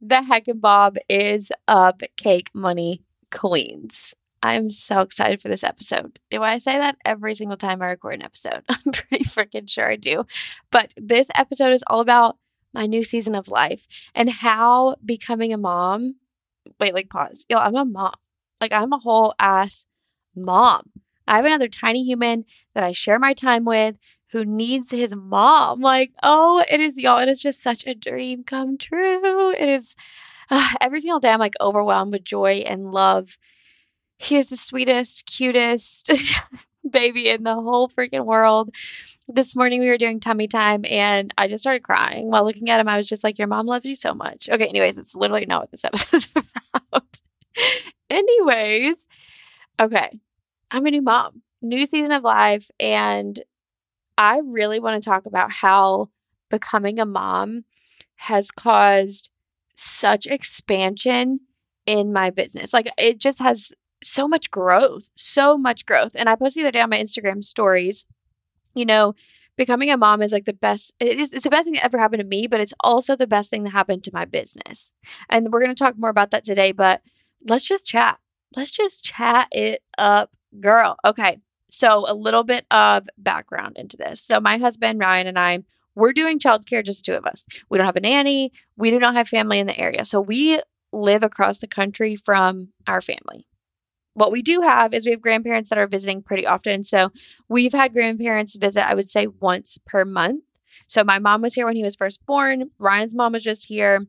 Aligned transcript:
the 0.00 0.22
heck 0.22 0.48
and 0.48 0.60
Bob 0.60 0.96
is 1.08 1.52
up, 1.68 2.02
cake 2.16 2.50
money 2.54 3.02
queens. 3.30 4.14
I'm 4.42 4.70
so 4.70 5.00
excited 5.00 5.40
for 5.40 5.48
this 5.48 5.64
episode. 5.64 6.18
Do 6.30 6.42
I 6.42 6.58
say 6.58 6.78
that 6.78 6.96
every 7.04 7.34
single 7.34 7.58
time 7.58 7.82
I 7.82 7.88
record 7.88 8.14
an 8.14 8.22
episode? 8.22 8.62
I'm 8.68 8.92
pretty 8.92 9.24
freaking 9.24 9.68
sure 9.68 9.90
I 9.90 9.96
do. 9.96 10.24
But 10.70 10.94
this 10.96 11.30
episode 11.34 11.72
is 11.72 11.84
all 11.86 12.00
about 12.00 12.38
my 12.72 12.86
new 12.86 13.04
season 13.04 13.34
of 13.34 13.48
life 13.48 13.86
and 14.14 14.30
how 14.30 14.96
becoming 15.04 15.52
a 15.52 15.58
mom. 15.58 16.16
Wait, 16.78 16.94
like 16.94 17.10
pause. 17.10 17.44
Yo, 17.50 17.58
I'm 17.58 17.76
a 17.76 17.84
mom. 17.84 18.14
Like 18.60 18.72
I'm 18.72 18.92
a 18.92 18.98
whole 18.98 19.34
ass 19.38 19.84
mom. 20.34 20.90
I 21.26 21.36
have 21.36 21.44
another 21.44 21.68
tiny 21.68 22.04
human 22.04 22.44
that 22.74 22.82
I 22.84 22.92
share 22.92 23.18
my 23.18 23.34
time 23.34 23.64
with 23.64 23.96
who 24.32 24.44
needs 24.44 24.90
his 24.90 25.14
mom. 25.14 25.80
Like, 25.80 26.12
oh, 26.22 26.64
it 26.70 26.80
is 26.80 26.98
y'all. 26.98 27.18
It 27.18 27.28
is 27.28 27.42
just 27.42 27.62
such 27.62 27.86
a 27.86 27.94
dream 27.94 28.44
come 28.44 28.78
true. 28.78 29.50
It 29.52 29.68
is 29.68 29.96
uh, 30.50 30.68
every 30.80 31.00
single 31.00 31.20
day 31.20 31.30
I'm 31.30 31.40
like 31.40 31.54
overwhelmed 31.60 32.12
with 32.12 32.24
joy 32.24 32.64
and 32.66 32.92
love. 32.92 33.38
He 34.18 34.36
is 34.36 34.50
the 34.50 34.56
sweetest, 34.56 35.26
cutest 35.26 36.10
baby 36.90 37.28
in 37.28 37.42
the 37.42 37.54
whole 37.54 37.88
freaking 37.88 38.24
world. 38.24 38.70
This 39.28 39.54
morning 39.54 39.80
we 39.80 39.88
were 39.88 39.96
doing 39.96 40.20
tummy 40.20 40.48
time 40.48 40.84
and 40.84 41.32
I 41.38 41.46
just 41.48 41.62
started 41.62 41.82
crying 41.82 42.30
while 42.30 42.44
looking 42.44 42.68
at 42.68 42.80
him. 42.80 42.88
I 42.88 42.96
was 42.96 43.08
just 43.08 43.24
like, 43.24 43.38
Your 43.38 43.48
mom 43.48 43.66
loves 43.66 43.84
you 43.84 43.96
so 43.96 44.12
much. 44.14 44.48
Okay, 44.50 44.66
anyways, 44.66 44.98
it's 44.98 45.14
literally 45.14 45.46
not 45.46 45.62
what 45.62 45.70
this 45.70 45.84
episode's 45.86 46.28
about. 46.34 47.20
anyways, 48.10 49.08
okay, 49.80 50.20
I'm 50.70 50.86
a 50.86 50.90
new 50.90 51.02
mom, 51.02 51.42
new 51.62 51.86
season 51.86 52.12
of 52.12 52.24
life, 52.24 52.70
and 52.78 53.40
I 54.20 54.42
really 54.44 54.78
want 54.78 55.02
to 55.02 55.08
talk 55.08 55.24
about 55.24 55.50
how 55.50 56.10
becoming 56.50 57.00
a 57.00 57.06
mom 57.06 57.64
has 58.16 58.50
caused 58.50 59.30
such 59.74 60.26
expansion 60.26 61.40
in 61.86 62.12
my 62.12 62.28
business. 62.28 62.74
Like 62.74 62.92
it 62.98 63.18
just 63.18 63.40
has 63.40 63.72
so 64.04 64.28
much 64.28 64.50
growth, 64.50 65.08
so 65.14 65.56
much 65.56 65.86
growth. 65.86 66.12
And 66.14 66.28
I 66.28 66.34
posted 66.34 66.62
the 66.62 66.66
other 66.66 66.72
day 66.72 66.82
on 66.82 66.90
my 66.90 67.00
Instagram 67.00 67.42
stories, 67.42 68.04
you 68.74 68.84
know, 68.84 69.14
becoming 69.56 69.90
a 69.90 69.96
mom 69.96 70.20
is 70.20 70.32
like 70.32 70.44
the 70.44 70.52
best 70.52 70.92
it 71.00 71.18
is 71.18 71.32
it's 71.32 71.44
the 71.44 71.50
best 71.50 71.64
thing 71.64 71.74
that 71.74 71.84
ever 71.86 71.96
happened 71.96 72.20
to 72.20 72.26
me, 72.26 72.46
but 72.46 72.60
it's 72.60 72.74
also 72.80 73.16
the 73.16 73.26
best 73.26 73.48
thing 73.48 73.62
that 73.62 73.70
happened 73.70 74.04
to 74.04 74.10
my 74.12 74.26
business. 74.26 74.92
And 75.30 75.50
we're 75.50 75.60
going 75.60 75.74
to 75.74 75.82
talk 75.82 75.96
more 75.96 76.10
about 76.10 76.30
that 76.32 76.44
today, 76.44 76.72
but 76.72 77.00
let's 77.46 77.66
just 77.66 77.86
chat. 77.86 78.18
Let's 78.54 78.70
just 78.70 79.02
chat 79.02 79.48
it 79.50 79.82
up, 79.96 80.30
girl. 80.60 80.98
Okay. 81.06 81.38
So, 81.70 82.04
a 82.08 82.14
little 82.14 82.44
bit 82.44 82.66
of 82.70 83.08
background 83.16 83.76
into 83.76 83.96
this. 83.96 84.20
So, 84.20 84.40
my 84.40 84.58
husband, 84.58 84.98
Ryan, 85.00 85.26
and 85.26 85.38
I, 85.38 85.60
we're 85.94 86.12
doing 86.12 86.38
childcare, 86.38 86.84
just 86.84 87.04
two 87.04 87.14
of 87.14 87.26
us. 87.26 87.46
We 87.68 87.78
don't 87.78 87.86
have 87.86 87.96
a 87.96 88.00
nanny. 88.00 88.52
We 88.76 88.90
do 88.90 88.98
not 88.98 89.14
have 89.14 89.28
family 89.28 89.58
in 89.58 89.66
the 89.66 89.78
area. 89.78 90.04
So, 90.04 90.20
we 90.20 90.60
live 90.92 91.22
across 91.22 91.58
the 91.58 91.68
country 91.68 92.16
from 92.16 92.68
our 92.86 93.00
family. 93.00 93.46
What 94.14 94.32
we 94.32 94.42
do 94.42 94.60
have 94.60 94.92
is 94.92 95.04
we 95.04 95.12
have 95.12 95.20
grandparents 95.22 95.70
that 95.70 95.78
are 95.78 95.86
visiting 95.86 96.22
pretty 96.22 96.46
often. 96.46 96.84
So, 96.84 97.10
we've 97.48 97.72
had 97.72 97.92
grandparents 97.92 98.56
visit, 98.56 98.86
I 98.88 98.94
would 98.94 99.08
say, 99.08 99.26
once 99.26 99.78
per 99.86 100.04
month. 100.04 100.44
So, 100.88 101.04
my 101.04 101.18
mom 101.18 101.42
was 101.42 101.54
here 101.54 101.66
when 101.66 101.76
he 101.76 101.84
was 101.84 101.96
first 101.96 102.24
born. 102.26 102.70
Ryan's 102.78 103.14
mom 103.14 103.32
was 103.32 103.44
just 103.44 103.66
here 103.66 104.06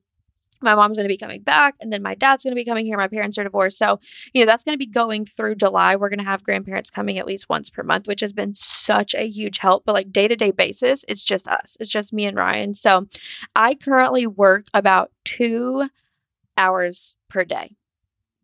my 0.62 0.76
mom's 0.76 0.98
going 0.98 1.06
to 1.06 1.14
be 1.14 1.18
coming 1.18 1.42
back 1.42 1.76
and 1.80 1.92
then 1.92 2.02
my 2.02 2.16
dad's 2.16 2.44
going 2.44 2.52
to 2.52 2.60
be 2.60 2.66
coming 2.66 2.86
here 2.86 2.98
my 2.98 3.08
parents 3.08 3.38
are 3.38 3.44
divorced 3.44 3.78
so 3.78 4.00
you 4.34 4.42
know 4.42 4.46
that's 4.46 4.64
going 4.64 4.74
to 4.74 4.80
be 4.80 4.86
going 4.86 5.26
through 5.26 5.56
july 5.56 5.96
we're 5.96 6.10
going 6.10 6.20
to 6.20 6.26
have 6.26 6.44
grandparents 6.44 6.90
coming 6.90 7.18
at 7.18 7.26
least 7.26 7.50
once 7.50 7.70
per 7.70 7.84
month 7.84 8.08
which 8.08 8.22
has 8.22 8.34
been 8.34 8.54
such 8.56 9.14
a 9.16 9.28
huge 9.28 9.60
help 9.60 9.84
but 9.86 9.94
like 9.94 10.12
day-to-day 10.12 10.52
basis 10.52 11.06
it's 11.08 11.24
just 11.24 11.48
us 11.48 11.78
it's 11.80 11.90
just 11.90 12.14
me 12.14 12.26
and 12.26 12.38
ryan 12.38 12.74
so 12.74 13.08
i 13.56 13.76
currently 13.76 14.28
work 14.28 14.66
about 14.74 15.12
two 15.24 15.90
hours 16.58 17.18
per 17.30 17.44
day 17.44 17.76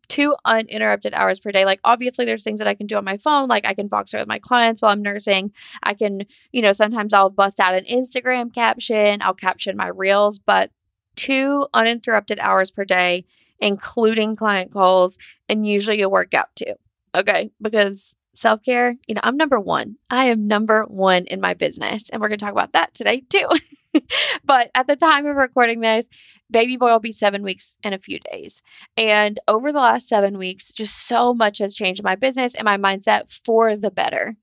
two 0.08 0.34
uninterrupted 0.44 1.14
hours 1.14 1.38
per 1.38 1.52
day. 1.52 1.64
Like, 1.64 1.80
obviously, 1.84 2.24
there's 2.24 2.42
things 2.42 2.58
that 2.58 2.68
I 2.68 2.74
can 2.74 2.86
do 2.86 2.96
on 2.96 3.04
my 3.04 3.16
phone. 3.16 3.48
Like, 3.48 3.66
I 3.66 3.74
can 3.74 3.88
Voxer 3.88 4.18
with 4.18 4.28
my 4.28 4.38
clients 4.38 4.82
while 4.82 4.92
I'm 4.92 5.02
nursing. 5.02 5.52
I 5.82 5.94
can, 5.94 6.22
you 6.50 6.62
know, 6.62 6.72
sometimes 6.72 7.12
I'll 7.12 7.30
bust 7.30 7.60
out 7.60 7.74
an 7.74 7.84
Instagram 7.84 8.52
caption, 8.52 9.22
I'll 9.22 9.34
caption 9.34 9.76
my 9.76 9.88
reels, 9.88 10.38
but 10.38 10.70
two 11.18 11.66
uninterrupted 11.74 12.38
hours 12.38 12.70
per 12.70 12.84
day, 12.84 13.26
including 13.58 14.36
client 14.36 14.72
calls, 14.72 15.18
and 15.48 15.66
usually 15.66 16.00
a 16.00 16.08
workout 16.08 16.48
too. 16.54 16.74
Okay. 17.14 17.50
Because 17.60 18.16
self 18.34 18.62
care, 18.62 18.94
you 19.06 19.14
know, 19.14 19.20
I'm 19.24 19.36
number 19.36 19.58
one. 19.58 19.96
I 20.08 20.26
am 20.26 20.46
number 20.46 20.84
one 20.84 21.26
in 21.26 21.40
my 21.40 21.54
business. 21.54 22.08
And 22.08 22.22
we're 22.22 22.28
going 22.28 22.38
to 22.38 22.44
talk 22.44 22.52
about 22.52 22.72
that 22.72 22.94
today 22.94 23.24
too. 23.28 23.48
but 24.44 24.70
at 24.74 24.86
the 24.86 24.94
time 24.96 25.26
of 25.26 25.36
recording 25.36 25.80
this, 25.80 26.08
baby 26.50 26.76
boy 26.76 26.92
will 26.92 27.00
be 27.00 27.12
seven 27.12 27.42
weeks 27.42 27.76
in 27.82 27.92
a 27.92 27.98
few 27.98 28.20
days. 28.20 28.62
And 28.96 29.40
over 29.48 29.72
the 29.72 29.80
last 29.80 30.08
seven 30.08 30.38
weeks, 30.38 30.72
just 30.72 31.06
so 31.08 31.34
much 31.34 31.58
has 31.58 31.74
changed 31.74 32.00
in 32.00 32.04
my 32.04 32.14
business 32.14 32.54
and 32.54 32.64
my 32.64 32.76
mindset 32.76 33.32
for 33.44 33.76
the 33.76 33.90
better 33.90 34.36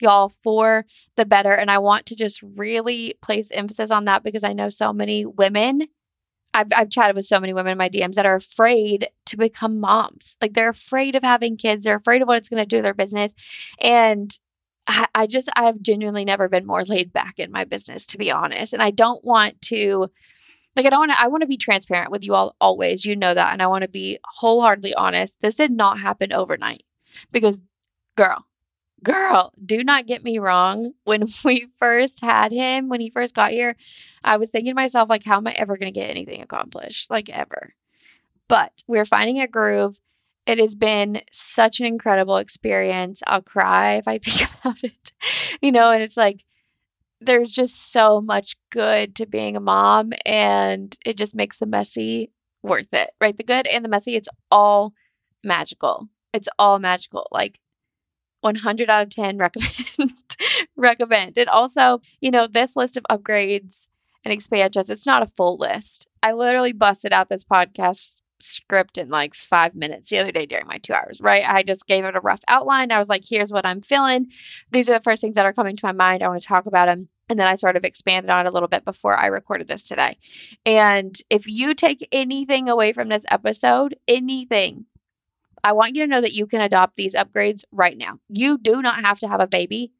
y'all 0.00 0.28
for 0.28 0.84
the 1.16 1.26
better. 1.26 1.52
And 1.52 1.70
I 1.70 1.78
want 1.78 2.06
to 2.06 2.16
just 2.16 2.42
really 2.42 3.14
place 3.22 3.50
emphasis 3.50 3.90
on 3.90 4.06
that 4.06 4.22
because 4.22 4.44
I 4.44 4.52
know 4.52 4.68
so 4.68 4.92
many 4.92 5.26
women 5.26 5.88
I've, 6.60 6.72
I've 6.74 6.90
chatted 6.90 7.16
with 7.16 7.24
so 7.24 7.40
many 7.40 7.52
women 7.52 7.72
in 7.72 7.78
my 7.78 7.88
DMs 7.88 8.14
that 8.14 8.26
are 8.26 8.34
afraid 8.34 9.08
to 9.26 9.36
become 9.36 9.80
moms. 9.80 10.36
Like 10.40 10.52
they're 10.52 10.68
afraid 10.68 11.16
of 11.16 11.22
having 11.22 11.56
kids. 11.56 11.84
They're 11.84 11.96
afraid 11.96 12.22
of 12.22 12.28
what 12.28 12.36
it's 12.36 12.48
going 12.48 12.62
to 12.62 12.66
do 12.66 12.76
to 12.76 12.82
their 12.82 12.94
business. 12.94 13.34
And 13.80 14.30
I, 14.86 15.06
I 15.14 15.26
just, 15.26 15.48
I've 15.56 15.80
genuinely 15.80 16.24
never 16.24 16.48
been 16.48 16.66
more 16.66 16.82
laid 16.84 17.12
back 17.12 17.38
in 17.38 17.50
my 17.50 17.64
business, 17.64 18.06
to 18.08 18.18
be 18.18 18.30
honest. 18.30 18.72
And 18.72 18.82
I 18.82 18.90
don't 18.90 19.24
want 19.24 19.60
to, 19.62 20.10
like, 20.76 20.86
I 20.86 20.90
don't 20.90 21.00
want 21.00 21.12
to, 21.12 21.20
I 21.20 21.28
want 21.28 21.42
to 21.42 21.48
be 21.48 21.56
transparent 21.56 22.10
with 22.10 22.24
you 22.24 22.34
all 22.34 22.54
always. 22.60 23.04
You 23.04 23.16
know 23.16 23.34
that. 23.34 23.52
And 23.52 23.62
I 23.62 23.66
want 23.66 23.82
to 23.82 23.88
be 23.88 24.18
wholeheartedly 24.24 24.94
honest. 24.94 25.40
This 25.40 25.54
did 25.54 25.72
not 25.72 25.98
happen 25.98 26.32
overnight 26.32 26.82
because, 27.32 27.62
girl, 28.16 28.46
girl, 29.02 29.52
do 29.64 29.82
not 29.84 30.06
get 30.06 30.24
me 30.24 30.38
wrong. 30.38 30.92
When 31.04 31.26
we 31.44 31.66
first 31.76 32.20
had 32.20 32.52
him, 32.52 32.88
when 32.88 33.00
he 33.00 33.10
first 33.10 33.34
got 33.34 33.52
here, 33.52 33.76
I 34.24 34.36
was 34.36 34.50
thinking 34.50 34.72
to 34.72 34.74
myself, 34.74 35.08
like, 35.08 35.24
how 35.24 35.36
am 35.36 35.46
I 35.46 35.52
ever 35.52 35.76
going 35.76 35.92
to 35.92 35.98
get 35.98 36.10
anything 36.10 36.42
accomplished? 36.42 37.10
Like, 37.10 37.28
ever. 37.28 37.74
But 38.48 38.72
we're 38.86 39.04
finding 39.04 39.40
a 39.40 39.46
groove. 39.46 40.00
It 40.46 40.58
has 40.58 40.74
been 40.74 41.22
such 41.30 41.80
an 41.80 41.86
incredible 41.86 42.38
experience. 42.38 43.22
I'll 43.26 43.42
cry 43.42 43.94
if 43.94 44.08
I 44.08 44.18
think 44.24 44.50
about 44.60 44.82
it, 44.82 45.12
you 45.60 45.72
know, 45.72 45.90
and 45.90 46.02
it's 46.02 46.16
like, 46.16 46.44
there's 47.20 47.52
just 47.52 47.92
so 47.92 48.20
much 48.20 48.56
good 48.70 49.14
to 49.16 49.26
being 49.26 49.56
a 49.56 49.60
mom, 49.60 50.12
and 50.24 50.96
it 51.04 51.18
just 51.18 51.34
makes 51.34 51.58
the 51.58 51.66
messy 51.66 52.32
worth 52.62 52.94
it, 52.94 53.10
right? 53.20 53.36
The 53.36 53.44
good 53.44 53.66
and 53.66 53.84
the 53.84 53.90
messy, 53.90 54.16
it's 54.16 54.28
all 54.50 54.94
magical. 55.44 56.08
It's 56.32 56.48
all 56.58 56.78
magical. 56.78 57.28
Like, 57.30 57.60
100 58.40 58.88
out 58.88 59.02
of 59.02 59.10
10 59.10 59.38
recommend 59.38 60.12
recommend. 60.76 61.38
And 61.38 61.48
also 61.48 62.00
you 62.20 62.30
know 62.30 62.46
this 62.46 62.76
list 62.76 62.96
of 62.96 63.04
upgrades 63.10 63.88
and 64.24 64.32
expansions 64.32 64.90
it's 64.90 65.06
not 65.06 65.22
a 65.22 65.26
full 65.26 65.56
list. 65.56 66.06
I 66.22 66.32
literally 66.32 66.72
busted 66.72 67.12
out 67.12 67.28
this 67.28 67.44
podcast 67.44 68.16
script 68.42 68.96
in 68.96 69.10
like 69.10 69.34
five 69.34 69.74
minutes 69.74 70.08
the 70.08 70.18
other 70.18 70.32
day 70.32 70.46
during 70.46 70.66
my 70.66 70.78
two 70.78 70.94
hours 70.94 71.20
right? 71.20 71.44
I 71.46 71.62
just 71.62 71.86
gave 71.86 72.04
it 72.04 72.16
a 72.16 72.20
rough 72.20 72.42
outline. 72.48 72.90
I 72.90 72.98
was 72.98 73.08
like 73.08 73.24
here's 73.28 73.52
what 73.52 73.66
i'm 73.66 73.82
feeling. 73.82 74.30
These 74.70 74.88
are 74.88 74.94
the 74.94 75.02
first 75.02 75.20
things 75.20 75.34
that 75.34 75.46
are 75.46 75.52
coming 75.52 75.76
to 75.76 75.86
my 75.86 75.92
mind. 75.92 76.22
I 76.22 76.28
want 76.28 76.40
to 76.40 76.46
talk 76.46 76.66
about 76.66 76.86
them 76.86 77.08
and 77.30 77.38
then 77.38 77.46
I 77.46 77.54
sort 77.54 77.76
of 77.76 77.84
expanded 77.84 78.28
on 78.28 78.44
it 78.44 78.48
a 78.48 78.52
little 78.52 78.68
bit 78.68 78.84
before 78.84 79.16
I 79.16 79.26
recorded 79.26 79.68
this 79.68 79.84
today. 79.84 80.18
And 80.66 81.14
if 81.30 81.46
you 81.46 81.74
take 81.74 82.06
anything 82.10 82.68
away 82.68 82.92
from 82.92 83.08
this 83.08 83.24
episode, 83.30 83.94
anything, 84.08 84.86
I 85.62 85.72
want 85.72 85.94
you 85.94 86.02
to 86.02 86.10
know 86.10 86.20
that 86.20 86.32
you 86.32 86.46
can 86.46 86.60
adopt 86.60 86.96
these 86.96 87.14
upgrades 87.14 87.64
right 87.70 87.96
now. 87.96 88.18
You 88.28 88.58
do 88.58 88.82
not 88.82 89.04
have 89.04 89.18
to 89.20 89.28
have 89.28 89.40
a 89.40 89.46
baby 89.46 89.92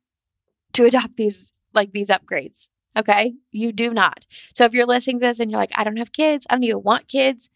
to 0.73 0.85
adopt 0.87 1.17
these 1.17 1.53
like 1.75 1.93
these 1.93 2.11
upgrades. 2.11 2.69
Okay? 2.97 3.35
You 3.53 3.73
do 3.73 3.95
not. 3.95 4.27
So 4.55 4.65
if 4.65 4.75
you're 4.75 4.87
listening 4.87 5.21
to 5.21 5.27
this 5.27 5.39
and 5.39 5.51
you're 5.51 5.61
like, 5.61 5.71
I 5.75 5.85
don't 5.85 5.99
have 5.99 6.13
kids, 6.13 6.47
I 6.51 6.55
don't 6.55 6.65
even 6.65 6.83
want 6.83 7.09
kids, 7.09 7.49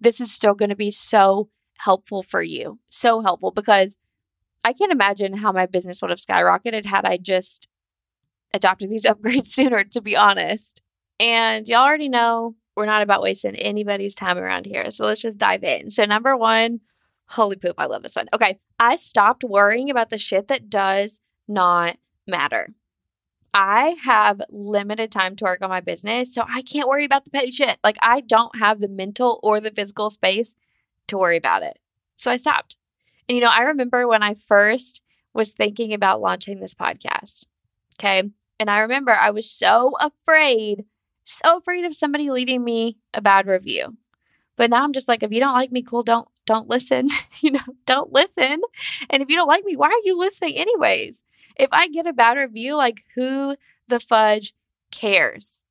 this 0.00 0.20
is 0.20 0.32
still 0.32 0.54
going 0.54 0.70
to 0.70 0.76
be 0.76 0.90
so 0.90 1.50
helpful 1.78 2.22
for 2.22 2.42
you. 2.42 2.78
So 2.88 3.20
helpful 3.20 3.50
because 3.50 3.98
I 4.64 4.72
can't 4.72 4.92
imagine 4.92 5.34
how 5.34 5.52
my 5.52 5.66
business 5.66 6.00
would 6.00 6.10
have 6.10 6.18
skyrocketed 6.18 6.86
had 6.86 7.04
I 7.04 7.18
just 7.18 7.68
adopted 8.54 8.90
these 8.90 9.06
upgrades 9.06 9.46
sooner, 9.46 9.84
to 9.84 10.00
be 10.00 10.16
honest. 10.16 10.80
And 11.20 11.68
y'all 11.68 11.84
already 11.84 12.08
know 12.08 12.54
we're 12.76 12.86
not 12.86 13.02
about 13.02 13.22
wasting 13.22 13.56
anybody's 13.56 14.14
time 14.14 14.38
around 14.38 14.66
here. 14.66 14.90
So 14.90 15.06
let's 15.06 15.20
just 15.20 15.38
dive 15.38 15.64
in. 15.64 15.90
So, 15.90 16.04
number 16.04 16.36
one, 16.36 16.80
holy 17.28 17.56
poop, 17.56 17.74
I 17.78 17.86
love 17.86 18.02
this 18.02 18.16
one. 18.16 18.28
Okay. 18.32 18.58
I 18.78 18.96
stopped 18.96 19.44
worrying 19.44 19.90
about 19.90 20.10
the 20.10 20.18
shit 20.18 20.48
that 20.48 20.70
does 20.70 21.20
not 21.46 21.96
matter. 22.26 22.74
I 23.54 23.96
have 24.04 24.42
limited 24.50 25.10
time 25.10 25.34
to 25.36 25.44
work 25.44 25.62
on 25.62 25.70
my 25.70 25.80
business, 25.80 26.34
so 26.34 26.44
I 26.46 26.62
can't 26.62 26.88
worry 26.88 27.04
about 27.04 27.24
the 27.24 27.30
petty 27.30 27.50
shit. 27.50 27.78
Like, 27.82 27.96
I 28.02 28.20
don't 28.20 28.58
have 28.58 28.78
the 28.78 28.88
mental 28.88 29.40
or 29.42 29.58
the 29.58 29.70
physical 29.70 30.10
space 30.10 30.54
to 31.08 31.18
worry 31.18 31.36
about 31.36 31.62
it. 31.62 31.78
So 32.16 32.30
I 32.30 32.36
stopped. 32.36 32.76
And, 33.28 33.36
you 33.36 33.42
know, 33.42 33.50
I 33.50 33.62
remember 33.62 34.06
when 34.06 34.22
I 34.22 34.34
first 34.34 35.02
was 35.32 35.52
thinking 35.52 35.92
about 35.94 36.20
launching 36.20 36.60
this 36.60 36.74
podcast. 36.74 37.46
Okay. 37.98 38.30
And 38.60 38.70
I 38.70 38.80
remember 38.80 39.12
I 39.12 39.30
was 39.30 39.50
so 39.50 39.94
afraid, 40.00 40.84
so 41.24 41.58
afraid 41.58 41.84
of 41.84 41.94
somebody 41.94 42.30
leaving 42.30 42.64
me 42.64 42.98
a 43.14 43.20
bad 43.20 43.46
review. 43.46 43.96
But 44.56 44.70
now 44.70 44.82
I'm 44.82 44.92
just 44.92 45.08
like, 45.08 45.22
if 45.22 45.32
you 45.32 45.40
don't 45.40 45.54
like 45.54 45.70
me, 45.70 45.82
cool, 45.82 46.02
don't 46.02 46.28
don't 46.48 46.68
listen. 46.68 47.08
you 47.40 47.52
know, 47.52 47.60
don't 47.86 48.12
listen. 48.12 48.62
And 49.10 49.22
if 49.22 49.28
you 49.28 49.36
don't 49.36 49.46
like 49.46 49.64
me, 49.64 49.76
why 49.76 49.88
are 49.88 50.04
you 50.04 50.18
listening 50.18 50.56
anyways? 50.56 51.22
If 51.56 51.68
I 51.72 51.88
get 51.88 52.06
a 52.06 52.12
bad 52.12 52.38
review, 52.38 52.74
like 52.74 53.02
who 53.14 53.54
the 53.86 54.00
fudge 54.00 54.54
cares? 54.90 55.62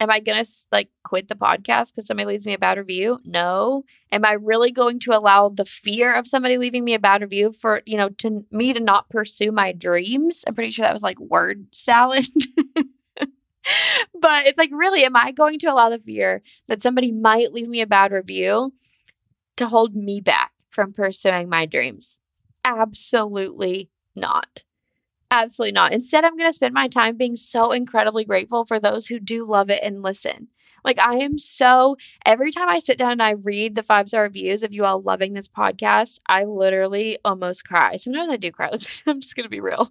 Am 0.00 0.10
I 0.10 0.18
going 0.18 0.42
to 0.42 0.50
like 0.72 0.88
quit 1.04 1.28
the 1.28 1.36
podcast 1.36 1.92
because 1.92 2.06
somebody 2.06 2.26
leaves 2.26 2.44
me 2.44 2.52
a 2.52 2.58
bad 2.58 2.78
review? 2.78 3.20
No. 3.24 3.84
Am 4.10 4.24
I 4.24 4.32
really 4.32 4.72
going 4.72 4.98
to 5.00 5.16
allow 5.16 5.48
the 5.48 5.64
fear 5.64 6.12
of 6.12 6.26
somebody 6.26 6.58
leaving 6.58 6.84
me 6.84 6.94
a 6.94 6.98
bad 6.98 7.22
review 7.22 7.52
for, 7.52 7.80
you 7.86 7.96
know, 7.96 8.08
to 8.18 8.44
me 8.50 8.72
to 8.72 8.80
not 8.80 9.08
pursue 9.08 9.52
my 9.52 9.70
dreams? 9.70 10.44
I'm 10.46 10.54
pretty 10.54 10.72
sure 10.72 10.84
that 10.84 10.92
was 10.92 11.04
like 11.04 11.20
word 11.20 11.68
salad. 11.70 12.26
but 12.76 14.46
it's 14.46 14.58
like, 14.58 14.70
really, 14.72 15.04
am 15.04 15.14
I 15.14 15.30
going 15.30 15.60
to 15.60 15.68
allow 15.68 15.90
the 15.90 15.98
fear 16.00 16.42
that 16.66 16.82
somebody 16.82 17.12
might 17.12 17.52
leave 17.52 17.68
me 17.68 17.80
a 17.80 17.86
bad 17.86 18.10
review 18.10 18.72
to 19.56 19.66
hold 19.66 19.94
me 19.94 20.20
back 20.20 20.52
from 20.68 20.92
pursuing 20.92 21.48
my 21.48 21.66
dreams? 21.66 22.18
Absolutely 22.64 23.90
not. 24.14 24.64
Absolutely 25.30 25.72
not. 25.72 25.92
Instead, 25.92 26.24
I'm 26.24 26.36
going 26.36 26.48
to 26.48 26.52
spend 26.52 26.74
my 26.74 26.88
time 26.88 27.16
being 27.16 27.36
so 27.36 27.72
incredibly 27.72 28.24
grateful 28.24 28.64
for 28.64 28.78
those 28.78 29.06
who 29.06 29.18
do 29.18 29.44
love 29.44 29.70
it 29.70 29.80
and 29.82 30.02
listen. 30.02 30.48
Like, 30.84 30.98
I 30.98 31.16
am 31.16 31.38
so, 31.38 31.96
every 32.26 32.50
time 32.50 32.68
I 32.68 32.78
sit 32.78 32.98
down 32.98 33.12
and 33.12 33.22
I 33.22 33.30
read 33.30 33.74
the 33.74 33.82
five 33.82 34.08
star 34.08 34.22
reviews 34.22 34.62
of 34.62 34.72
you 34.72 34.84
all 34.84 35.00
loving 35.00 35.32
this 35.32 35.48
podcast, 35.48 36.20
I 36.28 36.44
literally 36.44 37.18
almost 37.24 37.64
cry. 37.64 37.96
Sometimes 37.96 38.30
I 38.30 38.36
do 38.36 38.52
cry. 38.52 38.68
I'm 39.06 39.20
just 39.20 39.34
going 39.34 39.44
to 39.44 39.48
be 39.48 39.60
real. 39.60 39.90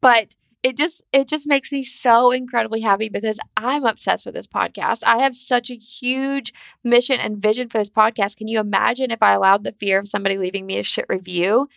But 0.00 0.34
it 0.64 0.78
just 0.78 1.04
it 1.12 1.28
just 1.28 1.46
makes 1.46 1.70
me 1.70 1.84
so 1.84 2.30
incredibly 2.30 2.80
happy 2.80 3.10
because 3.10 3.38
I'm 3.54 3.84
obsessed 3.84 4.24
with 4.24 4.34
this 4.34 4.46
podcast. 4.46 5.04
I 5.06 5.18
have 5.18 5.36
such 5.36 5.70
a 5.70 5.76
huge 5.76 6.54
mission 6.82 7.20
and 7.20 7.40
vision 7.40 7.68
for 7.68 7.76
this 7.76 7.90
podcast. 7.90 8.38
Can 8.38 8.48
you 8.48 8.58
imagine 8.58 9.10
if 9.10 9.22
I 9.22 9.32
allowed 9.32 9.62
the 9.62 9.72
fear 9.72 9.98
of 9.98 10.08
somebody 10.08 10.38
leaving 10.38 10.64
me 10.64 10.78
a 10.78 10.82
shit 10.82 11.04
review 11.08 11.68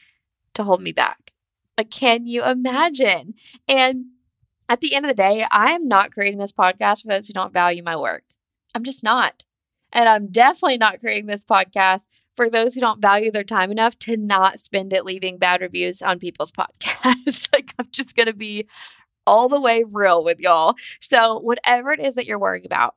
to 0.54 0.64
hold 0.64 0.82
me 0.82 0.94
back? 0.94 1.34
Like 1.78 1.92
can 1.92 2.26
you 2.26 2.46
imagine? 2.46 3.34
And 3.68 4.06
at 4.70 4.80
the 4.80 4.96
end 4.96 5.06
of 5.06 5.10
the 5.10 5.16
day, 5.16 5.46
I 5.52 5.74
am 5.74 5.90
not 5.90 6.12
creating 6.12 6.40
this 6.40 6.54
podcast 6.54 7.02
for 7.02 7.10
those 7.10 7.28
who 7.28 7.34
don't 7.34 7.54
value 7.54 7.84
my 7.84 7.98
work. 7.98 8.24
I'm 8.74 8.86
just 8.86 9.04
not. 9.04 9.44
And 9.92 10.08
I'm 10.08 10.28
definitely 10.28 10.78
not 10.78 11.00
creating 11.02 11.26
this 11.26 11.44
podcast 11.44 12.08
for 12.38 12.50
those 12.50 12.76
who 12.76 12.82
don't 12.82 13.02
value 13.02 13.32
their 13.32 13.44
time 13.44 13.72
enough 13.72 14.00
to 14.00 14.16
not 14.16 14.60
spend 14.60 14.94
it 14.94 15.04
leaving 15.04 15.38
bad 15.38 15.60
reviews 15.60 16.02
on 16.02 16.20
people's 16.20 16.52
podcasts. 16.54 17.52
like, 17.52 17.74
I'm 17.78 17.88
just 17.92 18.16
going 18.16 18.28
to 18.28 18.34
be 18.34 18.70
all 19.26 19.50
the 19.50 19.60
way 19.60 19.84
real 19.86 20.24
with 20.24 20.40
y'all. 20.40 20.76
So, 21.02 21.40
whatever 21.40 21.92
it 21.92 22.00
is 22.00 22.16
that 22.16 22.26
you're 22.26 22.40
worrying 22.40 22.66
about, 22.66 22.96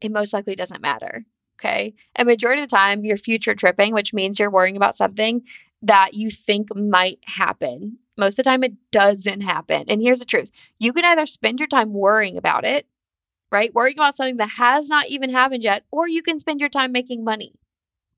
it 0.00 0.10
most 0.10 0.32
likely 0.32 0.56
doesn't 0.56 0.80
matter. 0.80 1.26
Okay. 1.58 1.94
And 2.14 2.26
majority 2.26 2.62
of 2.62 2.68
the 2.68 2.76
time, 2.76 3.04
you're 3.04 3.16
future 3.16 3.54
tripping, 3.54 3.92
which 3.92 4.14
means 4.14 4.38
you're 4.38 4.50
worrying 4.50 4.76
about 4.76 4.94
something 4.94 5.42
that 5.82 6.14
you 6.14 6.30
think 6.30 6.74
might 6.74 7.18
happen. 7.24 7.98
Most 8.16 8.34
of 8.34 8.44
the 8.44 8.50
time, 8.50 8.62
it 8.62 8.74
doesn't 8.92 9.42
happen. 9.42 9.84
And 9.88 10.00
here's 10.00 10.18
the 10.18 10.24
truth 10.24 10.50
you 10.78 10.92
can 10.92 11.04
either 11.04 11.26
spend 11.26 11.60
your 11.60 11.66
time 11.66 11.92
worrying 11.92 12.36
about 12.36 12.64
it, 12.64 12.86
right? 13.50 13.74
Worrying 13.74 13.98
about 13.98 14.14
something 14.14 14.36
that 14.36 14.50
has 14.58 14.88
not 14.88 15.08
even 15.08 15.30
happened 15.30 15.64
yet, 15.64 15.84
or 15.90 16.08
you 16.08 16.22
can 16.22 16.38
spend 16.38 16.60
your 16.60 16.68
time 16.68 16.92
making 16.92 17.24
money. 17.24 17.54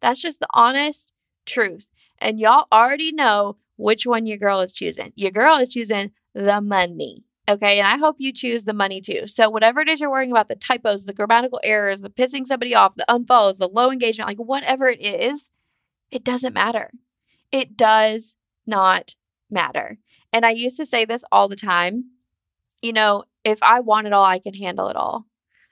That's 0.00 0.20
just 0.20 0.40
the 0.40 0.48
honest 0.52 1.12
truth. 1.46 1.88
And 2.18 2.38
y'all 2.38 2.66
already 2.72 3.12
know 3.12 3.56
which 3.76 4.06
one 4.06 4.26
your 4.26 4.38
girl 4.38 4.60
is 4.60 4.72
choosing. 4.72 5.12
Your 5.16 5.30
girl 5.30 5.56
is 5.56 5.70
choosing 5.70 6.12
the 6.34 6.60
money. 6.60 7.24
Okay. 7.48 7.78
And 7.78 7.86
I 7.86 7.96
hope 7.96 8.16
you 8.18 8.32
choose 8.32 8.64
the 8.64 8.74
money 8.74 9.00
too. 9.00 9.26
So, 9.26 9.48
whatever 9.48 9.80
it 9.80 9.88
is 9.88 10.00
you're 10.00 10.10
worrying 10.10 10.30
about 10.30 10.48
the 10.48 10.56
typos, 10.56 11.06
the 11.06 11.14
grammatical 11.14 11.60
errors, 11.64 12.02
the 12.02 12.10
pissing 12.10 12.46
somebody 12.46 12.74
off, 12.74 12.94
the 12.94 13.06
unfollows, 13.08 13.58
the 13.58 13.68
low 13.68 13.90
engagement, 13.90 14.28
like 14.28 14.38
whatever 14.38 14.86
it 14.86 15.00
is, 15.00 15.50
it 16.10 16.24
doesn't 16.24 16.52
matter. 16.52 16.90
It 17.50 17.76
does 17.76 18.36
not 18.66 19.14
matter. 19.50 19.98
And 20.32 20.44
I 20.44 20.50
used 20.50 20.76
to 20.76 20.84
say 20.84 21.06
this 21.06 21.24
all 21.32 21.48
the 21.48 21.56
time. 21.56 22.10
You 22.82 22.92
know, 22.92 23.24
if 23.44 23.62
I 23.62 23.80
want 23.80 24.06
it 24.06 24.12
all, 24.12 24.24
I 24.24 24.38
can 24.38 24.54
handle 24.54 24.88
it 24.88 24.96
all. 24.96 25.24